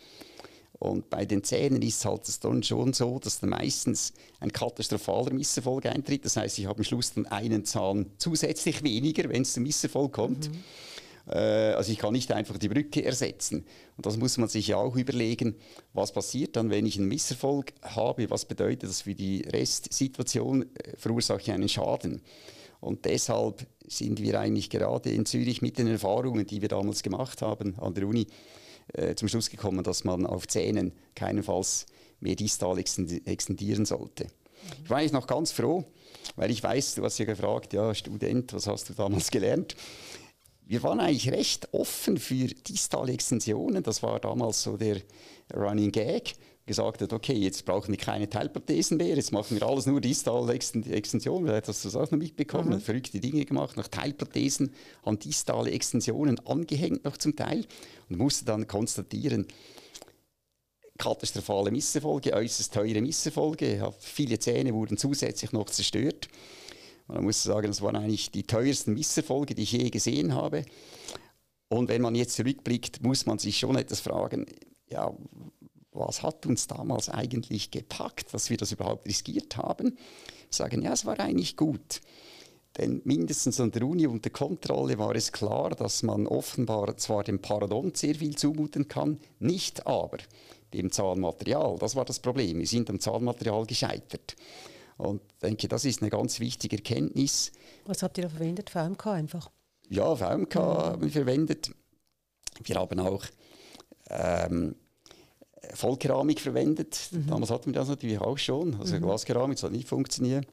[0.78, 5.34] Und bei den Zähnen ist es halt dann schon so, dass dann meistens ein katastrophaler
[5.34, 6.26] Misserfolg eintritt.
[6.26, 10.12] Das heißt, ich habe am Schluss dann einen Zahn zusätzlich weniger, wenn es zum Misserfolg
[10.12, 10.50] kommt.
[10.50, 10.64] Mhm.
[11.30, 13.66] Äh, also ich kann nicht einfach die Brücke ersetzen.
[13.96, 15.56] Und das muss man sich ja auch überlegen,
[15.94, 20.98] was passiert dann, wenn ich einen Misserfolg habe, was bedeutet das für die Restsituation, äh,
[20.98, 22.22] verursache ich einen Schaden.
[22.86, 27.42] Und deshalb sind wir eigentlich gerade in Zürich mit den Erfahrungen, die wir damals gemacht
[27.42, 28.28] haben an der Uni,
[28.94, 31.88] äh, zum Schluss gekommen, dass man auf Zähnen keinenfalls
[32.20, 34.28] mehr distal extendieren sollte.
[34.84, 35.84] Ich war eigentlich noch ganz froh,
[36.36, 39.76] weil ich weiß, du hast ja gefragt, ja, Student, was hast du damals gelernt?
[40.68, 43.84] Wir waren eigentlich recht offen für distale Extensionen.
[43.84, 45.02] Das war damals so der
[45.54, 46.34] Running Gag
[46.66, 50.52] gesagt hat, okay, jetzt brauchen wir keine Teilprothesen mehr, jetzt machen wir alles nur distale
[50.54, 52.82] Extension, vielleicht hast du das auch noch mitbekommen, mhm.
[52.82, 54.74] verrückte Dinge gemacht, noch Teilprothesen
[55.04, 57.66] an distale Extensionen angehängt noch zum Teil
[58.10, 59.46] und musste dann konstatieren,
[60.98, 66.30] katastrophale Misserfolge, äußerst teure Misserfolge, viele Zähne wurden zusätzlich noch zerstört.
[67.08, 70.66] Man muss sagen, das waren eigentlich die teuersten Misserfolge, die ich je gesehen habe.
[71.68, 74.46] Und wenn man jetzt zurückblickt, muss man sich schon etwas fragen,
[74.88, 75.14] ja,
[75.92, 79.98] was hat uns damals eigentlich gepackt, dass wir das überhaupt riskiert haben?
[80.50, 82.02] Sagen, ja, es war eigentlich gut.
[82.78, 87.42] Denn mindestens an der Uni unter Kontrolle war es klar, dass man offenbar zwar dem
[87.42, 90.18] Parodont sehr viel zumuten kann, nicht aber
[90.74, 91.78] dem Zahnmaterial.
[91.80, 92.60] Das war das Problem.
[92.60, 94.36] Wir sind am Zahnmaterial gescheitert.
[94.98, 97.52] Und ich denke, das ist eine ganz wichtige Erkenntnis.
[97.86, 98.70] Was habt ihr da verwendet?
[98.70, 99.52] VMK einfach?
[99.90, 100.60] Ja, VMK mhm.
[100.60, 101.72] haben wir verwendet.
[102.64, 103.26] Wir haben auch
[104.10, 104.76] ähm,
[105.74, 107.10] Vollkeramik verwendet.
[107.12, 107.28] Mhm.
[107.28, 108.80] Damals hatten wir das natürlich auch schon.
[108.80, 109.02] Also mhm.
[109.02, 110.48] Glaskeramik, das hat nicht funktioniert.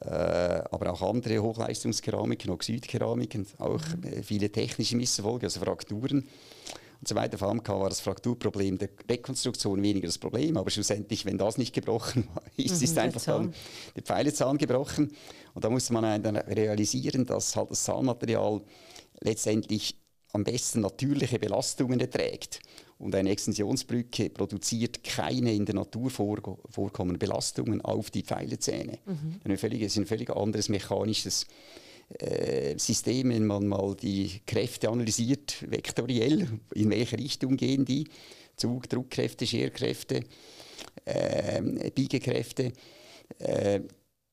[0.00, 4.04] Äh, aber auch andere Hochleistungskeramiken, Oxidkeramiken, auch mhm.
[4.04, 6.28] Äh, viele technische Misserfolge, also Frakturen
[7.00, 7.38] und weiter.
[7.38, 11.74] Vor allem war das Frakturproblem der Rekonstruktion weniger das Problem, aber schlussendlich, wenn das nicht
[11.74, 13.54] gebrochen ist, mhm, ist einfach der dann
[13.94, 15.12] der Pfeilezahn gebrochen.
[15.54, 18.62] Und da musste man dann realisieren, dass halt das Zahnmaterial
[19.20, 19.96] letztendlich
[20.32, 22.60] am besten natürliche Belastungen erträgt.
[22.98, 28.98] Und eine Extensionsbrücke produziert keine in der Natur vorkommenden Belastungen auf die Pfeilezähne.
[29.06, 29.40] Mhm.
[29.44, 31.46] Es ist ein völlig anderes mechanisches
[32.18, 38.08] äh, System, wenn man mal die Kräfte analysiert, vektoriell, in welche Richtung gehen die,
[38.56, 40.24] Zug, Druckkräfte, Scherkräfte,
[41.04, 42.72] äh, Biegekräfte.
[43.38, 43.80] Äh,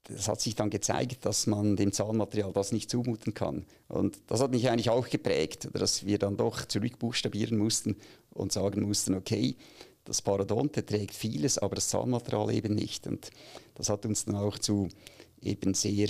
[0.07, 3.65] das hat sich dann gezeigt, dass man dem Zahnmaterial das nicht zumuten kann.
[3.87, 7.97] Und das hat mich eigentlich auch geprägt, dass wir dann doch zurückbuchstabieren mussten
[8.29, 9.55] und sagen mussten, okay,
[10.03, 13.07] das Parodonte trägt vieles, aber das Zahnmaterial eben nicht.
[13.07, 13.31] Und
[13.73, 14.89] das hat uns dann auch zu
[15.41, 16.09] eben sehr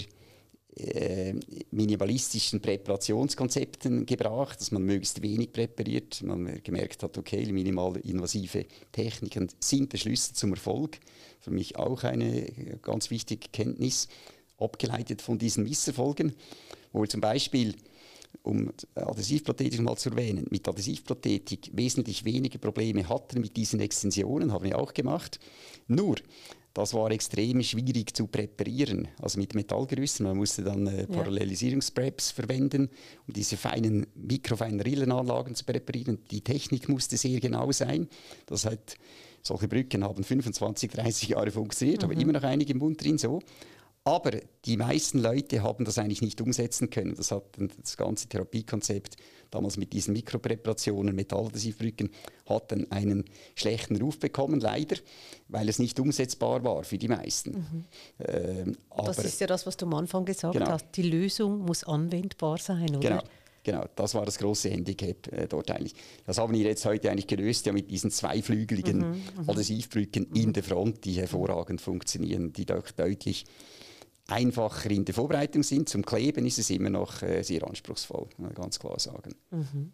[0.78, 1.34] äh,
[1.72, 6.22] minimalistischen Präparationskonzepten gebracht, dass man möglichst wenig präpariert.
[6.24, 11.00] Man gemerkt hat, okay, minimal invasive Techniken sind der Schlüssel zum Erfolg.
[11.40, 12.46] Für mich auch eine
[12.82, 14.08] ganz wichtige Kenntnis,
[14.58, 16.34] abgeleitet von diesen Misserfolgen,
[16.92, 17.76] wo wir zum Beispiel
[18.44, 24.66] um Adhesivprothetik mal zu erwähnen, mit Adhesivprothetik wesentlich weniger Probleme hatten mit diesen Extensionen, haben
[24.66, 25.40] wir auch gemacht.
[25.88, 26.16] Nur,
[26.76, 29.08] das war extrem schwierig zu präparieren.
[29.22, 32.90] Also mit Metallgerüsten, man musste dann äh, Parallelisierungspreps verwenden,
[33.26, 36.20] um diese feinen, mikrofeinen Rillenanlagen zu präparieren.
[36.32, 38.10] Die Technik musste sehr genau sein.
[38.46, 38.98] Das hat,
[39.42, 42.12] solche Brücken haben 25, 30 Jahre funktioniert, mhm.
[42.12, 43.40] aber immer noch einige im Mund drin so.
[44.08, 44.32] Aber
[44.66, 47.16] die meisten Leute haben das eigentlich nicht umsetzen können.
[47.16, 47.44] Das hat
[47.82, 49.16] das ganze Therapiekonzept
[49.50, 52.12] damals mit diesen Mikropräparationen, Metalladhesivbrücken,
[52.48, 54.98] hat dann einen schlechten Ruf bekommen, leider,
[55.48, 57.52] weil es nicht umsetzbar war für die meisten.
[57.52, 57.86] Mhm.
[58.28, 60.70] Ähm, das ist ja das, was du am Anfang gesagt genau.
[60.70, 60.86] hast.
[60.96, 63.10] Die Lösung muss anwendbar sein, oder?
[63.10, 63.24] Genau.
[63.64, 65.96] Genau, das war das große Handicap äh, dort eigentlich.
[66.28, 69.50] Das haben wir jetzt heute eigentlich gelöst, ja mit diesen zweiflügeligen mhm, mhm.
[69.50, 70.36] Adhesivbrücken mhm.
[70.36, 73.46] in der Front, die hervorragend funktionieren, die doch deutlich
[74.28, 75.90] einfacher in der Vorbereitung sind.
[75.90, 79.36] Zum Kleben ist es immer noch äh, sehr anspruchsvoll, ganz klar sagen.
[79.52, 79.94] Mhm.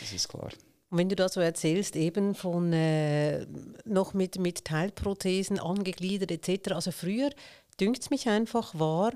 [0.00, 0.50] Das ist klar.
[0.88, 3.44] Und wenn du da so erzählst, eben von äh,
[3.84, 7.30] noch mit, mit Teilprothesen angegliedert etc., also früher
[7.80, 9.12] dünkt es mich einfach, war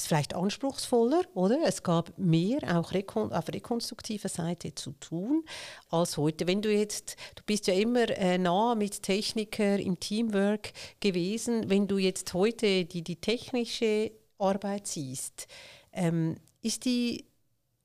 [0.00, 1.60] es vielleicht anspruchsvoller, oder?
[1.64, 5.44] Es gab mehr auch rekon auf rekonstruktiver Seite zu tun
[5.88, 6.46] als heute.
[6.46, 11.86] Wenn du jetzt, du bist ja immer äh, nah mit Techniker im Teamwork gewesen, wenn
[11.86, 15.46] du jetzt heute die, die technische Arbeit siehst,
[15.92, 17.24] ähm, ist die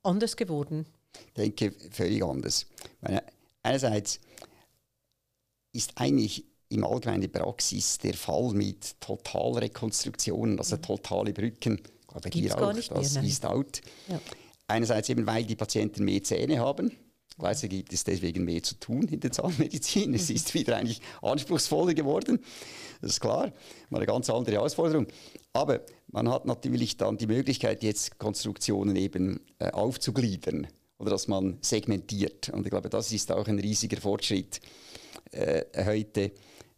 [0.03, 0.85] anders geworden?
[1.27, 2.65] Ich denke, völlig anders.
[3.01, 3.23] Meine,
[3.63, 4.19] einerseits
[5.71, 10.81] ist eigentlich im allgemeinen Praxis der Fall mit Totalrekonstruktionen, also mhm.
[10.81, 11.81] totale Brücken,
[12.15, 13.81] aber Gibt's hier auch, das mehr, ist out.
[14.07, 14.19] Ja.
[14.67, 16.91] Einerseits eben, weil die Patienten mehr Zähne haben,
[17.37, 20.13] Gleichzeitig gibt es deswegen mehr zu tun in der Zahnmedizin.
[20.13, 22.39] Es ist wieder eigentlich anspruchsvoller geworden.
[23.01, 23.51] Das ist klar,
[23.89, 25.07] mal eine ganz andere Herausforderung.
[25.51, 31.57] Aber man hat natürlich dann die Möglichkeit, jetzt Konstruktionen eben äh, aufzugliedern oder dass man
[31.59, 32.49] segmentiert.
[32.49, 34.61] Und ich glaube, das ist auch ein riesiger Fortschritt
[35.31, 36.31] äh, heute,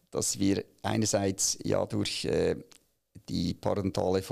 [0.09, 2.55] dass wir einerseits ja durch äh,
[3.29, 4.23] die parental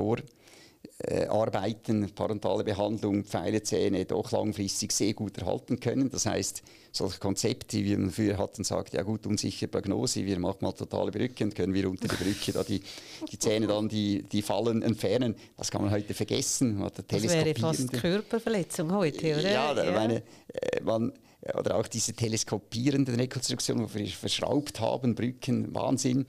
[1.55, 6.09] Vorarbeiten, parentale Behandlung, Pfeilezähne doch langfristig sehr gut erhalten können.
[6.09, 10.59] Das heißt, solche Konzepte, wie man früher hatten, sagt, ja gut, unsichere Prognose, wir machen
[10.61, 12.81] mal totale Brücke und können wir unter der Brücke da die,
[13.31, 15.35] die Zähne dann, die, die Fallen entfernen.
[15.57, 16.79] Das kann man heute vergessen.
[16.79, 19.51] Man das wäre fast Körperverletzung heute, oder?
[19.51, 19.91] Ja, ja.
[19.91, 21.11] Meine, äh, man,
[21.53, 26.25] oder auch diese teleskopierenden Rekonstruktionen, wo wir verschraubt haben, Brücken, Wahnsinn.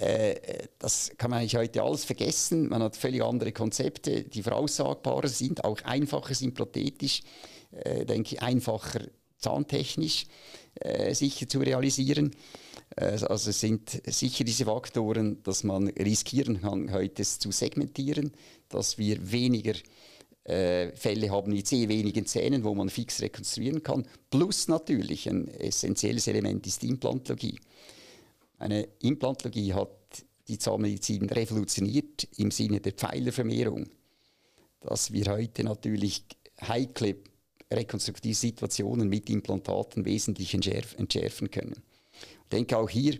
[0.00, 2.68] Äh, das kann man eigentlich heute alles vergessen.
[2.68, 7.20] Man hat völlig andere Konzepte, die voraussagbarer sind, auch einfacher sind prothetisch,
[7.70, 9.02] äh, denke ich, einfacher
[9.38, 10.26] zahntechnisch
[10.76, 12.34] äh, sicher zu realisieren.
[12.96, 18.32] Äh, also sind sicher diese Faktoren, dass man riskieren kann, heute es zu segmentieren,
[18.70, 19.74] dass wir weniger
[20.44, 24.06] äh, Fälle haben mit sehr wenigen Zähnen, wo man fix rekonstruieren kann.
[24.30, 27.58] Plus natürlich ein essentielles Element ist die Implantologie.
[28.60, 29.90] Eine Implantologie hat
[30.46, 33.88] die Zahnmedizin revolutioniert im Sinne der Pfeilervermehrung,
[34.80, 36.24] dass wir heute natürlich
[36.60, 37.16] heikle
[37.72, 41.82] rekonstruktive Situationen mit Implantaten wesentlich entschärfen können.
[42.12, 43.18] Ich denke, auch hier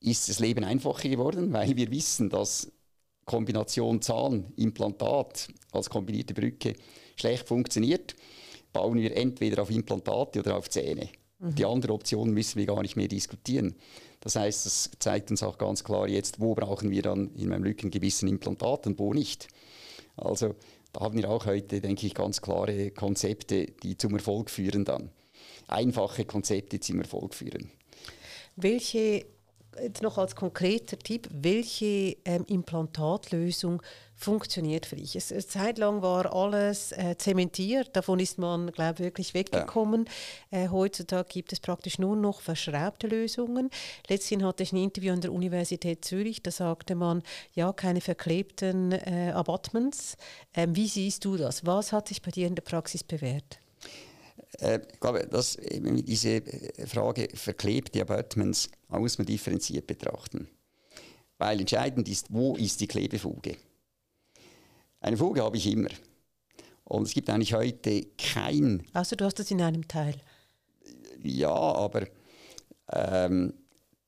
[0.00, 2.72] ist das Leben einfacher geworden, weil wir wissen, dass
[3.26, 6.74] Kombination Zahn-Implantat als kombinierte Brücke
[7.14, 8.16] schlecht funktioniert,
[8.72, 11.10] bauen wir entweder auf Implantate oder auf Zähne.
[11.38, 11.54] Mhm.
[11.54, 13.76] Die andere Option müssen wir gar nicht mehr diskutieren.
[14.20, 17.64] Das heißt, das zeigt uns auch ganz klar jetzt, wo brauchen wir dann in meinem
[17.64, 19.48] Lückengebiss ein Implantat und wo nicht.
[20.16, 20.54] Also
[20.92, 25.10] da haben wir auch heute, denke ich, ganz klare Konzepte, die zum Erfolg führen dann.
[25.68, 27.70] Einfache Konzepte, die zum Erfolg führen.
[28.56, 29.24] Welche
[29.82, 33.82] jetzt noch als konkreter Tipp, welche ähm, Implantatlösung
[34.14, 35.16] funktioniert für dich?
[35.16, 40.08] Es, eine Zeit lang war alles äh, zementiert, davon ist man, glaube ich, wirklich weggekommen.
[40.50, 40.64] Ja.
[40.64, 43.70] Äh, heutzutage gibt es praktisch nur noch verschraubte Lösungen.
[44.08, 47.22] Letztens hatte ich ein Interview an der Universität Zürich, da sagte man,
[47.54, 50.16] ja, keine verklebten äh, Abattements.
[50.54, 51.64] Ähm, wie siehst du das?
[51.64, 53.60] Was hat sich bei dir in der Praxis bewährt?
[54.60, 60.48] Äh, ich glaube, dass diese äh, Frage verklebte Abutments muss man differenziert betrachten.
[61.38, 63.56] Weil entscheidend ist, wo ist die Klebefuge?
[65.00, 65.90] Eine Fuge habe ich immer.
[66.84, 68.82] Und es gibt eigentlich heute kein.
[68.92, 70.16] Also du hast das in einem Teil.
[71.22, 72.06] Ja, aber
[72.92, 73.52] ähm,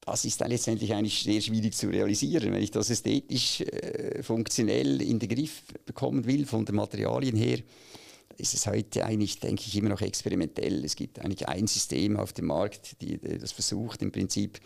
[0.00, 2.52] das ist dann letztendlich eigentlich sehr schwierig zu realisieren.
[2.52, 7.58] Wenn ich das ästhetisch äh, funktionell in den Griff bekommen will, von den Materialien her,
[8.36, 10.84] ist es heute eigentlich, denke ich, immer noch experimentell.
[10.84, 14.60] Es gibt eigentlich ein System auf dem Markt, die, das versucht im Prinzip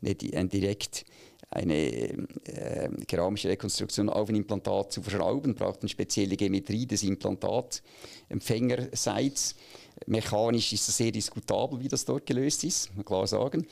[0.00, 1.04] nicht ein direkt
[1.50, 9.54] eine äh, keramische Rekonstruktion auf ein Implantat zu verschrauben, braucht eine spezielle Geometrie des Implantatempfängerseits.
[10.06, 13.66] Mechanisch ist es sehr diskutabel, wie das dort gelöst ist, klar sagen.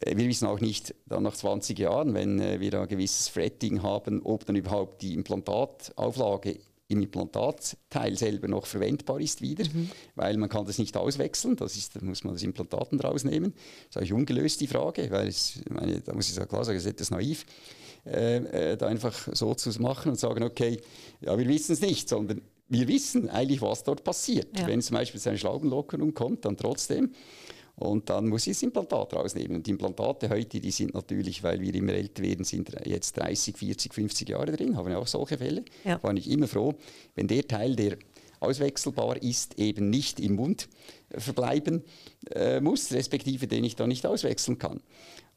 [0.00, 3.82] Äh, wir wissen auch nicht, dann nach 20 Jahren, wenn äh, wir ein gewisses Fretting
[3.82, 6.58] haben, ob dann überhaupt die Implantatauflage
[6.92, 9.90] im Implantatteil selber noch verwendbar ist wieder, mhm.
[10.14, 13.52] weil man kann das nicht auswechseln, das ist, da muss man das Implantaten rausnehmen.
[13.52, 16.84] Das ist eigentlich ungelöst, die Frage, weil es, meine, da muss ich klar sagen, es
[16.84, 17.44] ist etwas naiv,
[18.04, 20.80] äh, äh, da einfach so zu machen und sagen, okay,
[21.20, 24.58] ja, wir wissen es nicht, sondern wir wissen eigentlich, was dort passiert.
[24.58, 24.66] Ja.
[24.66, 27.12] Wenn zum Beispiel eine Schlaubenlockerung kommt, dann trotzdem
[27.76, 29.56] und dann muss ich das Implantat rausnehmen.
[29.56, 33.56] Und die Implantate heute, die sind natürlich, weil wir immer älter werden, sind jetzt 30,
[33.56, 35.64] 40, 50 Jahre drin, haben wir auch solche Fälle.
[35.84, 36.02] Ja.
[36.02, 36.74] War ich immer froh,
[37.14, 37.96] wenn der Teil, der
[38.40, 40.68] auswechselbar ist, eben nicht im Mund
[41.10, 41.82] verbleiben
[42.30, 44.80] äh, muss, respektive den ich dann nicht auswechseln kann.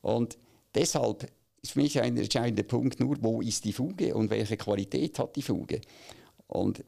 [0.01, 0.37] Und
[0.73, 1.27] deshalb
[1.61, 5.35] ist für mich ein entscheidender Punkt nur, wo ist die Fuge und welche Qualität hat
[5.35, 5.81] die Fuge.
[6.47, 6.83] Und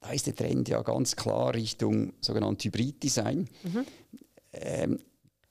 [0.00, 3.48] da ist der Trend ja ganz klar Richtung sogenanntes Hybriddesign.
[3.62, 3.86] Mhm.
[4.60, 4.98] Ähm,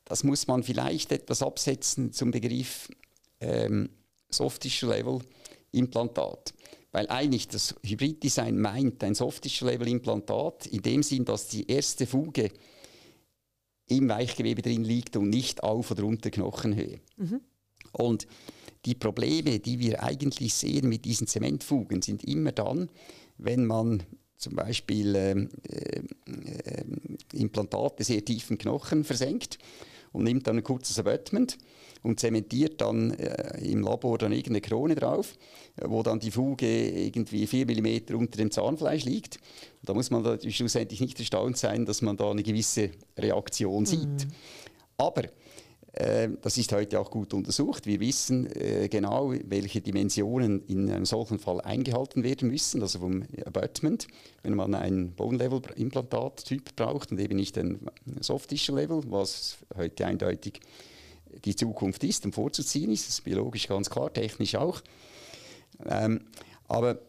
[0.03, 2.89] das muss man vielleicht etwas absetzen zum Begriff
[3.39, 3.89] ähm,
[4.30, 6.53] Soft-Tissue-Level-Implantat.
[6.91, 12.51] Weil eigentlich das Hybriddesign meint ein Soft-Tissue-Level-Implantat in dem Sinn, dass die erste Fuge
[13.88, 16.99] im Weichgewebe drin liegt und nicht auf oder unter Knochenhöhe.
[17.18, 17.41] Mhm.
[17.91, 18.28] Und
[18.86, 22.89] die Probleme, die wir eigentlich sehen mit diesen Zementfugen, sind immer dann,
[23.38, 24.03] wenn man
[24.38, 26.84] zum Beispiel ähm, äh, äh,
[27.34, 29.58] Implantate sehr tiefen Knochen versenkt
[30.12, 31.58] und nimmt dann ein kurzes Abutment
[32.04, 35.38] und zementiert dann äh, im Labor dann irgendeine Krone drauf,
[35.78, 39.38] äh, wo dann die Fuge irgendwie 4 mm unter dem Zahnfleisch liegt.
[39.82, 43.86] Und da muss man da schlussendlich nicht erstaunt sein, dass man da eine gewisse Reaktion
[43.86, 44.26] sieht.
[44.26, 44.32] Mhm.
[44.98, 45.24] Aber
[45.98, 47.86] das ist heute auch gut untersucht.
[47.86, 53.24] Wir wissen äh, genau, welche Dimensionen in einem solchen Fall eingehalten werden müssen, also vom
[53.46, 54.08] Abutment,
[54.43, 57.80] wenn man ein Bone-Level-Implantat-Typ braucht und eben nicht ein
[58.20, 60.60] Soft-Tissue-Level, was heute eindeutig
[61.46, 63.08] die Zukunft ist und vorzuziehen ist.
[63.08, 64.82] Das ist biologisch ganz klar, technisch auch.
[65.86, 66.22] Ähm,
[66.68, 67.00] aber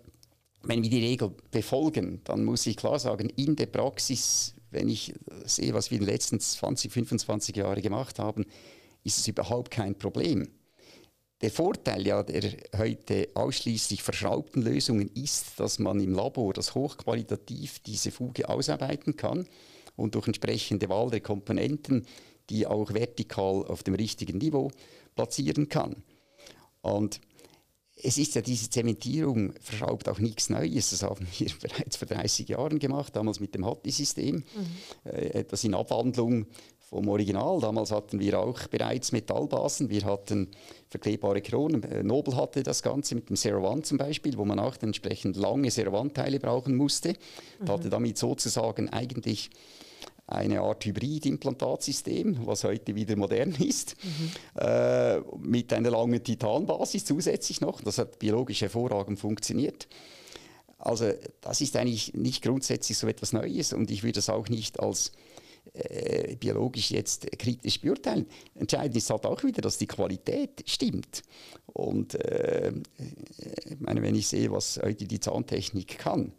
[0.63, 5.15] wenn wir die Regel befolgen, dann muss ich klar sagen, in der Praxis, wenn ich
[5.45, 8.45] sehe, was wir in den letzten 20, 25 Jahren gemacht haben,
[9.05, 10.49] ist es überhaupt kein Problem.
[11.43, 17.81] Der Vorteil ja der heute ausschließlich verschraubten Lösungen ist, dass man im Labor das hochqualitativ
[17.81, 19.47] diese Fuge ausarbeiten kann
[19.97, 22.07] und durch entsprechende Wahl der Komponenten
[22.51, 24.71] die auch vertikal auf dem richtigen Niveau
[25.15, 25.97] platzieren kann.
[26.81, 27.21] Und
[28.03, 30.91] es ist ja diese Zementierung verschraubt auch nichts Neues.
[30.91, 34.37] Das haben wir bereits vor 30 Jahren gemacht, damals mit dem Hatti-System.
[34.37, 34.45] Mhm.
[35.05, 36.47] Äh, etwas in Abwandlung
[36.89, 37.59] vom Original.
[37.61, 39.91] Damals hatten wir auch bereits Metallbasen.
[39.91, 40.51] Wir hatten
[40.89, 41.83] verklebbare Kronen.
[41.85, 45.37] Äh, Nobel hatte das Ganze mit dem Zero One zum Beispiel, wo man auch entsprechend
[45.37, 47.15] lange Zero One-Teile brauchen musste.
[47.61, 47.69] Mhm.
[47.69, 49.51] hatte damit sozusagen eigentlich
[50.27, 54.61] eine Art Hybrid-Implantatsystem, was heute wieder modern ist, mhm.
[54.61, 57.81] äh, mit einer langen Titanbasis zusätzlich noch.
[57.81, 59.87] Das hat biologisch hervorragend funktioniert.
[60.79, 61.11] Also
[61.41, 65.13] das ist eigentlich nicht grundsätzlich so etwas Neues und ich würde das auch nicht als
[65.73, 68.27] äh, biologisch jetzt kritisch beurteilen.
[68.55, 71.23] Entscheidend ist halt auch wieder, dass die Qualität stimmt.
[71.67, 72.73] Und äh,
[73.65, 76.33] ich meine, wenn ich sehe, was heute die Zahntechnik kann,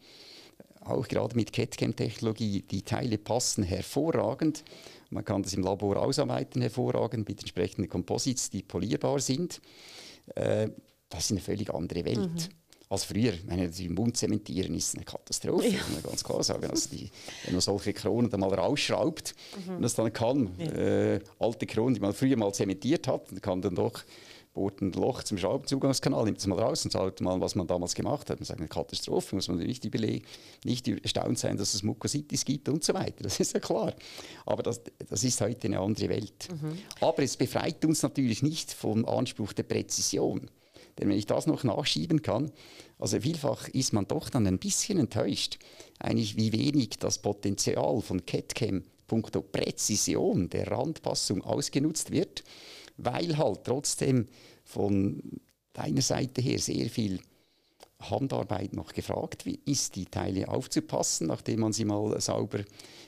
[0.90, 4.64] auch gerade mit CAD-CAM-Technologie, die Teile passen hervorragend.
[5.10, 9.62] Man kann das im Labor ausarbeiten hervorragend mit entsprechenden Composites, die polierbar sind.
[10.36, 10.70] Äh,
[11.10, 12.18] das ist eine völlig andere Welt.
[12.18, 12.50] Mhm.
[12.90, 15.74] Als früher, meine, im Mund zementieren ist eine Katastrophe, ja.
[15.74, 16.70] muss man ganz klar sagen.
[16.70, 17.10] Also die,
[17.44, 19.36] wenn man solche Kronen dann mal rausschraubt
[19.66, 19.76] mhm.
[19.76, 20.72] und das dann kann, ja.
[20.72, 24.04] äh, alte Kronen, die man früher mal zementiert hat, kann dann doch
[24.58, 27.94] bohrt ein Loch zum Schraubenzugangskanal, nimmt es mal raus und sagt mal, was man damals
[27.94, 28.40] gemacht hat.
[28.40, 30.26] Man sagt, eine Katastrophe, muss man nicht überlegen,
[30.66, 33.22] nicht erstaunt sein, dass es Mukositis gibt und so weiter.
[33.22, 33.94] Das ist ja klar.
[34.48, 36.48] Aber das, das ist heute eine andere Welt.
[36.50, 36.80] Mhm.
[37.02, 40.50] Aber es befreit uns natürlich nicht vom Anspruch der Präzision.
[40.98, 42.52] Denn wenn ich das noch nachschieben kann,
[42.98, 45.60] also vielfach ist man doch dann ein bisschen enttäuscht,
[46.00, 52.44] eigentlich wie wenig das Potenzial von CAD-CAM punkto Präzision der Randpassung ausgenutzt wird
[52.98, 54.28] weil halt trotzdem
[54.64, 55.22] von
[55.74, 57.20] deiner Seite her sehr viel
[58.00, 62.60] Handarbeit noch gefragt ist, die Teile aufzupassen, nachdem man sie mal sauber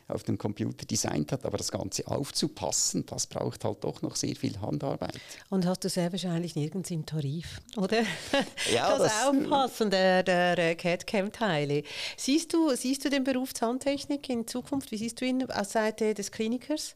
[0.08, 1.46] auf dem Computer designt hat.
[1.46, 5.20] Aber das Ganze aufzupassen, das braucht halt doch noch sehr viel Handarbeit.
[5.50, 8.02] Und hast du sehr wahrscheinlich nirgends im Tarif, oder?
[8.74, 11.84] Ja, das, das Aufpassen der, der CAD-CAM-Teile.
[12.18, 14.92] Siehst du, siehst du den Beruf Zahntechnik in Zukunft?
[14.92, 16.96] Wie siehst du ihn aus Seite des Klinikers?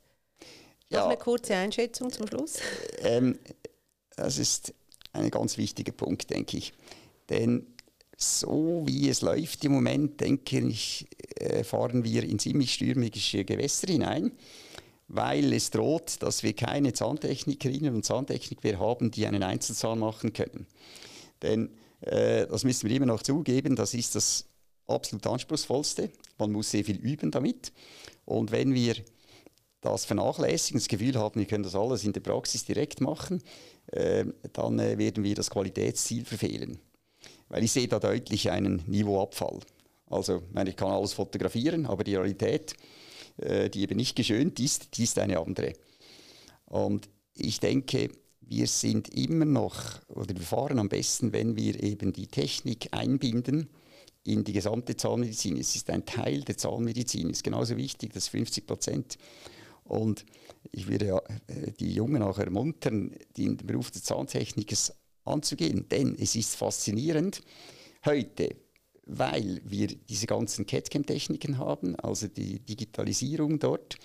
[0.89, 2.57] Ja, Noch eine kurze Einschätzung zum Schluss.
[2.99, 3.39] Ähm,
[4.15, 4.73] das ist
[5.11, 6.73] ein ganz wichtiger Punkt, denke ich.
[7.29, 7.67] Denn
[8.17, 13.87] so wie es läuft im Moment, denke ich, äh, fahren wir in ziemlich stürmische Gewässer
[13.87, 14.31] hinein,
[15.07, 20.33] weil es droht, dass wir keine Zahntechnikerinnen und Zahntechniker mehr haben, die einen Einzelzahn machen
[20.33, 20.67] können.
[21.41, 21.69] Denn
[22.01, 24.45] äh, das müssen wir immer noch zugeben, das ist das
[24.87, 26.11] absolut anspruchsvollste.
[26.37, 27.71] Man muss sehr viel üben damit.
[28.25, 28.95] Und wenn wir
[29.83, 33.43] das vernachlässigen, das Gefühl haben, wir können das alles in der Praxis direkt machen,
[33.87, 36.79] äh, dann äh, werden wir das Qualitätsziel verfehlen.
[37.49, 39.59] Weil ich sehe da deutlich einen Niveauabfall.
[40.07, 42.75] Also, meine, ich kann alles fotografieren, aber die Realität,
[43.37, 45.73] äh, die eben nicht geschönt ist, die ist eine andere.
[46.65, 48.09] Und ich denke,
[48.39, 53.69] wir sind immer noch, oder wir fahren am besten, wenn wir eben die Technik einbinden
[54.23, 55.57] in die gesamte Zahnmedizin.
[55.57, 59.17] Es ist ein Teil der Zahnmedizin, ist genauso wichtig, das 50 Prozent.
[59.85, 60.25] Und
[60.71, 61.17] ich würde ja
[61.47, 64.93] äh, die Jungen auch ermuntern, den Beruf des Zahntechnikers
[65.25, 67.41] anzugehen, denn es ist faszinierend
[68.05, 68.55] heute,
[69.05, 73.97] weil wir diese ganzen CAD-CAM-Techniken haben, also die Digitalisierung dort,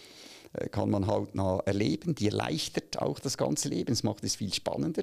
[0.53, 4.37] äh, kann man halt noch erleben, die erleichtert auch das ganze Leben, es macht es
[4.37, 5.03] viel spannender.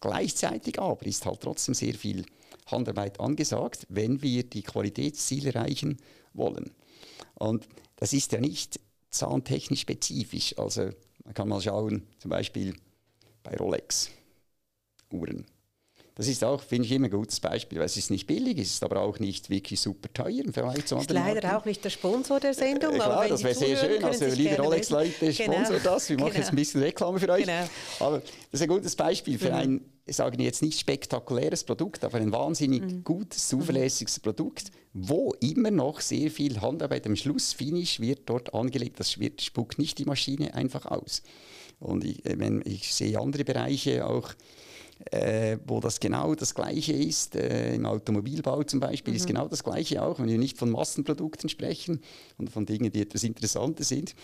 [0.00, 2.24] Gleichzeitig aber ist halt trotzdem sehr viel
[2.66, 5.98] Handarbeit angesagt, wenn wir die Qualitätsziele erreichen
[6.32, 6.72] wollen.
[7.34, 8.80] Und das ist ja nicht
[9.12, 10.58] zahntechnisch spezifisch.
[10.58, 10.90] Also
[11.24, 12.74] man kann mal schauen, zum Beispiel
[13.42, 14.10] bei Rolex
[15.10, 15.46] Uhren.
[16.14, 18.74] Das ist auch, finde ich, immer ein gutes Beispiel, weil es ist nicht billig, es
[18.74, 21.16] ist aber auch nicht wirklich super teuer im Vergleich zu anderen.
[21.16, 21.62] Ist leider Marken.
[21.62, 22.94] auch nicht der Sponsor der Sendung.
[22.94, 24.04] Äh, klar, das wäre sehr schön.
[24.04, 25.78] Also, liebe Rolex-Leute, sponsor genau.
[25.82, 26.08] das.
[26.10, 26.38] Wir machen genau.
[26.38, 27.46] jetzt ein bisschen Reklame für euch.
[27.46, 27.64] Genau.
[28.00, 29.54] Aber das ist ein gutes Beispiel für mhm.
[29.54, 29.80] ein,
[30.12, 33.04] sagen jetzt nicht spektakuläres Produkt, aber ein wahnsinnig mhm.
[33.04, 34.22] gutes, zuverlässiges mhm.
[34.22, 39.00] Produkt, wo immer noch sehr viel Handarbeit am Schluss, Finish, wird dort angelegt.
[39.00, 41.22] Das spuckt nicht die Maschine einfach aus.
[41.80, 44.34] Und ich, äh, wenn, ich sehe andere Bereiche auch,
[45.10, 47.34] äh, wo das genau das Gleiche ist.
[47.34, 49.16] Äh, Im Automobilbau zum Beispiel mhm.
[49.16, 52.00] ist genau das Gleiche auch, wenn wir nicht von Massenprodukten sprechen
[52.38, 54.14] und von Dingen, die etwas Interessanter sind.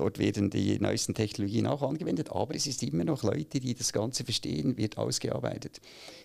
[0.00, 3.92] Dort werden die neuesten Technologien auch angewendet, aber es ist immer noch Leute, die das
[3.92, 5.78] Ganze verstehen, wird ausgearbeitet.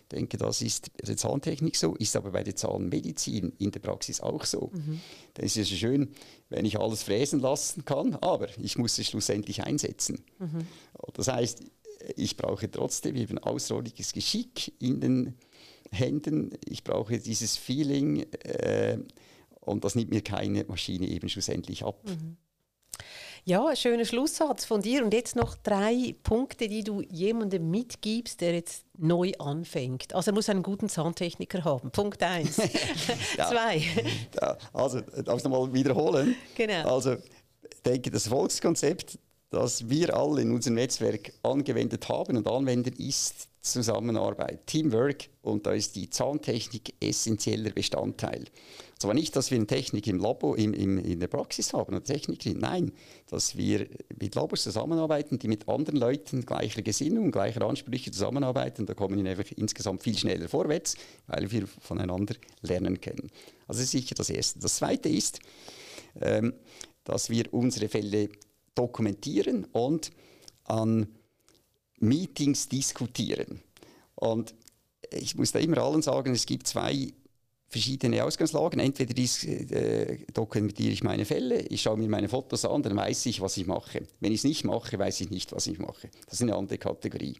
[0.03, 3.81] Ich denke, das ist bei der Zahntechnik so, ist aber bei der Zahnmedizin in der
[3.81, 4.71] Praxis auch so.
[4.73, 5.01] Mhm.
[5.33, 6.07] Dann ist es ja schön,
[6.47, 10.23] wenn ich alles fräsen lassen kann, aber ich muss es schlussendlich einsetzen.
[10.39, 10.65] Mhm.
[11.11, 11.61] Das heißt,
[12.15, 15.33] ich brauche trotzdem eben außerordentliches Geschick in den
[15.91, 16.51] Händen.
[16.65, 18.99] Ich brauche dieses Feeling äh,
[19.59, 22.01] und das nimmt mir keine Maschine eben schlussendlich ab.
[22.07, 22.37] Mhm.
[23.47, 25.03] Ja, ein schöner Schlusssatz von dir.
[25.03, 30.15] Und jetzt noch drei Punkte, die du jemandem mitgibst, der jetzt neu anfängt.
[30.15, 31.91] Also er muss einen guten Zahntechniker haben.
[31.91, 32.55] Punkt eins.
[33.35, 33.83] Zwei.
[34.41, 36.35] Ja, also, darf ich nochmal wiederholen?
[36.55, 36.95] Genau.
[36.95, 39.19] Also, ich denke, das Erfolgskonzept
[39.55, 45.71] das wir alle in unserem Netzwerk angewendet haben und anwenden, ist Zusammenarbeit, Teamwork und da
[45.71, 48.43] ist die Zahntechnik essentieller Bestandteil.
[48.99, 52.03] Zwar nicht, dass wir eine Technik im Labor, im, im, in der Praxis haben, eine
[52.03, 52.91] Technikerin, nein,
[53.29, 53.87] dass wir
[54.19, 59.31] mit Labors zusammenarbeiten, die mit anderen Leuten gleicher Gesinnung, gleicher Ansprüche zusammenarbeiten, da kommen wir
[59.31, 60.95] einfach insgesamt viel schneller vorwärts,
[61.27, 63.31] weil wir voneinander lernen können.
[63.67, 64.59] Also sicher das Erste.
[64.59, 65.39] Das Zweite ist,
[66.19, 66.53] ähm,
[67.05, 68.29] dass wir unsere Fälle
[68.75, 70.11] dokumentieren und
[70.65, 71.07] an
[71.99, 73.61] Meetings diskutieren.
[74.15, 74.53] Und
[75.11, 77.13] ich muss da immer allen sagen, es gibt zwei
[77.67, 78.79] verschiedene Ausgangslagen.
[78.79, 83.25] Entweder dies, äh, dokumentiere ich meine Fälle, ich schaue mir meine Fotos an, dann weiß
[83.27, 84.03] ich, was ich mache.
[84.19, 86.09] Wenn ich es nicht mache, weiß ich nicht, was ich mache.
[86.25, 87.37] Das ist eine andere Kategorie.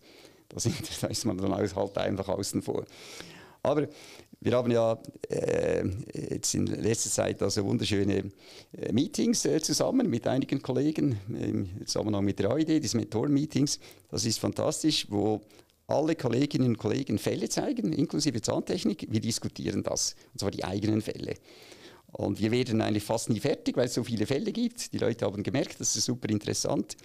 [0.49, 2.85] Da, sind, da ist man dann halt einfach außen vor.
[3.63, 3.87] Aber
[4.41, 4.97] wir haben ja
[5.29, 5.83] äh,
[6.29, 8.31] jetzt in letzter Zeit also wunderschöne
[8.73, 13.79] äh, Meetings äh, zusammen mit einigen Kollegen im Zusammenhang mit der AID, diese Mentoren-Meetings.
[14.09, 15.41] Das ist fantastisch, wo
[15.87, 19.07] alle Kolleginnen und Kollegen Fälle zeigen, inklusive Zahntechnik.
[19.09, 21.35] Wir diskutieren das, und zwar die eigenen Fälle.
[22.11, 24.93] Und wir werden eigentlich fast nie fertig, weil es so viele Fälle gibt.
[24.93, 26.95] Die Leute haben gemerkt, das ist super interessant.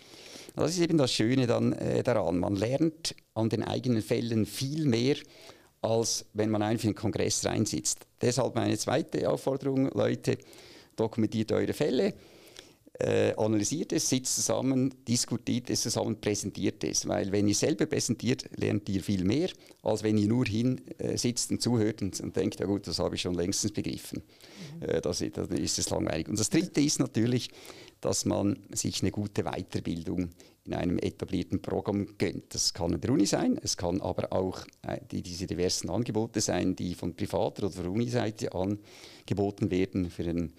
[0.54, 2.38] Das ist eben das Schöne dann äh, daran.
[2.38, 5.16] Man lernt an den eigenen Fällen viel mehr
[5.82, 8.06] als wenn man einfach in den Kongress reinsitzt.
[8.20, 10.38] Deshalb meine zweite Aufforderung, Leute,
[10.96, 12.14] dokumentiert eure Fälle,
[13.00, 17.08] äh, analysiert es, sitzt zusammen, diskutiert es zusammen, präsentiert es.
[17.08, 19.48] Weil wenn ihr selber präsentiert, lernt ihr viel mehr,
[19.82, 22.98] als wenn ihr nur hin äh, sitzt und zuhört und, und, denkt, ja gut, das
[22.98, 24.22] habe ich schon längstens begriffen.
[24.80, 24.88] Mhm.
[24.88, 26.28] Äh, das, dann ist es langweilig.
[26.28, 27.50] Und das Dritte ist natürlich,
[28.00, 30.30] dass man sich eine gute Weiterbildung
[30.64, 32.54] in einem etablierten Programm gönnt.
[32.54, 36.40] Das kann an der Uni sein, es kann aber auch äh, die, diese diversen Angebote
[36.40, 40.52] sein, die von privater oder von Uniseite angeboten werden, für einen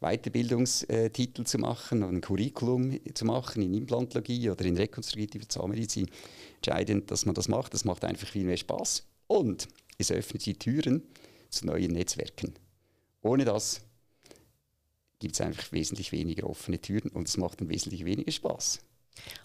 [0.00, 6.08] Weiterbildungstitel zu machen, ein Curriculum zu machen in Implantologie oder in rekonstruktive Zahnmedizin.
[6.56, 9.68] Entscheidend, dass man das macht, das macht einfach viel mehr Spaß und
[9.98, 11.02] es öffnet die Türen
[11.50, 12.54] zu neuen Netzwerken.
[13.22, 13.80] Ohne das
[15.18, 18.80] gibt es einfach wesentlich weniger offene Türen und es macht dann wesentlich weniger Spaß.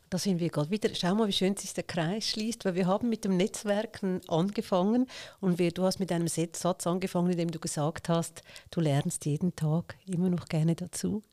[0.09, 0.93] Da sind wir gerade wieder.
[0.93, 5.07] Schau mal, wie schön sich der Kreis schließt, weil wir haben mit dem Netzwerken angefangen
[5.39, 9.25] und wir, du hast mit einem Satz angefangen, in dem du gesagt hast, du lernst
[9.25, 11.23] jeden Tag immer noch gerne dazu.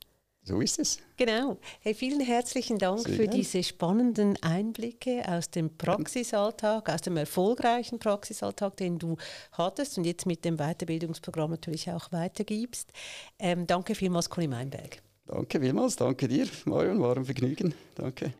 [0.43, 0.97] So ist es.
[1.17, 1.59] Genau.
[1.81, 3.35] Hey, vielen herzlichen Dank Sehr für gern.
[3.35, 9.17] diese spannenden Einblicke aus dem Praxisalltag, aus dem erfolgreichen Praxisalltag, den du
[9.51, 12.91] hattest und jetzt mit dem Weiterbildungsprogramm natürlich auch weitergibst.
[13.37, 15.03] Ähm, danke vielmals, Conny Meinberg.
[15.31, 17.73] Danke vielmals, danke dir, Marion, war ein Vergnügen.
[17.95, 18.33] Danke.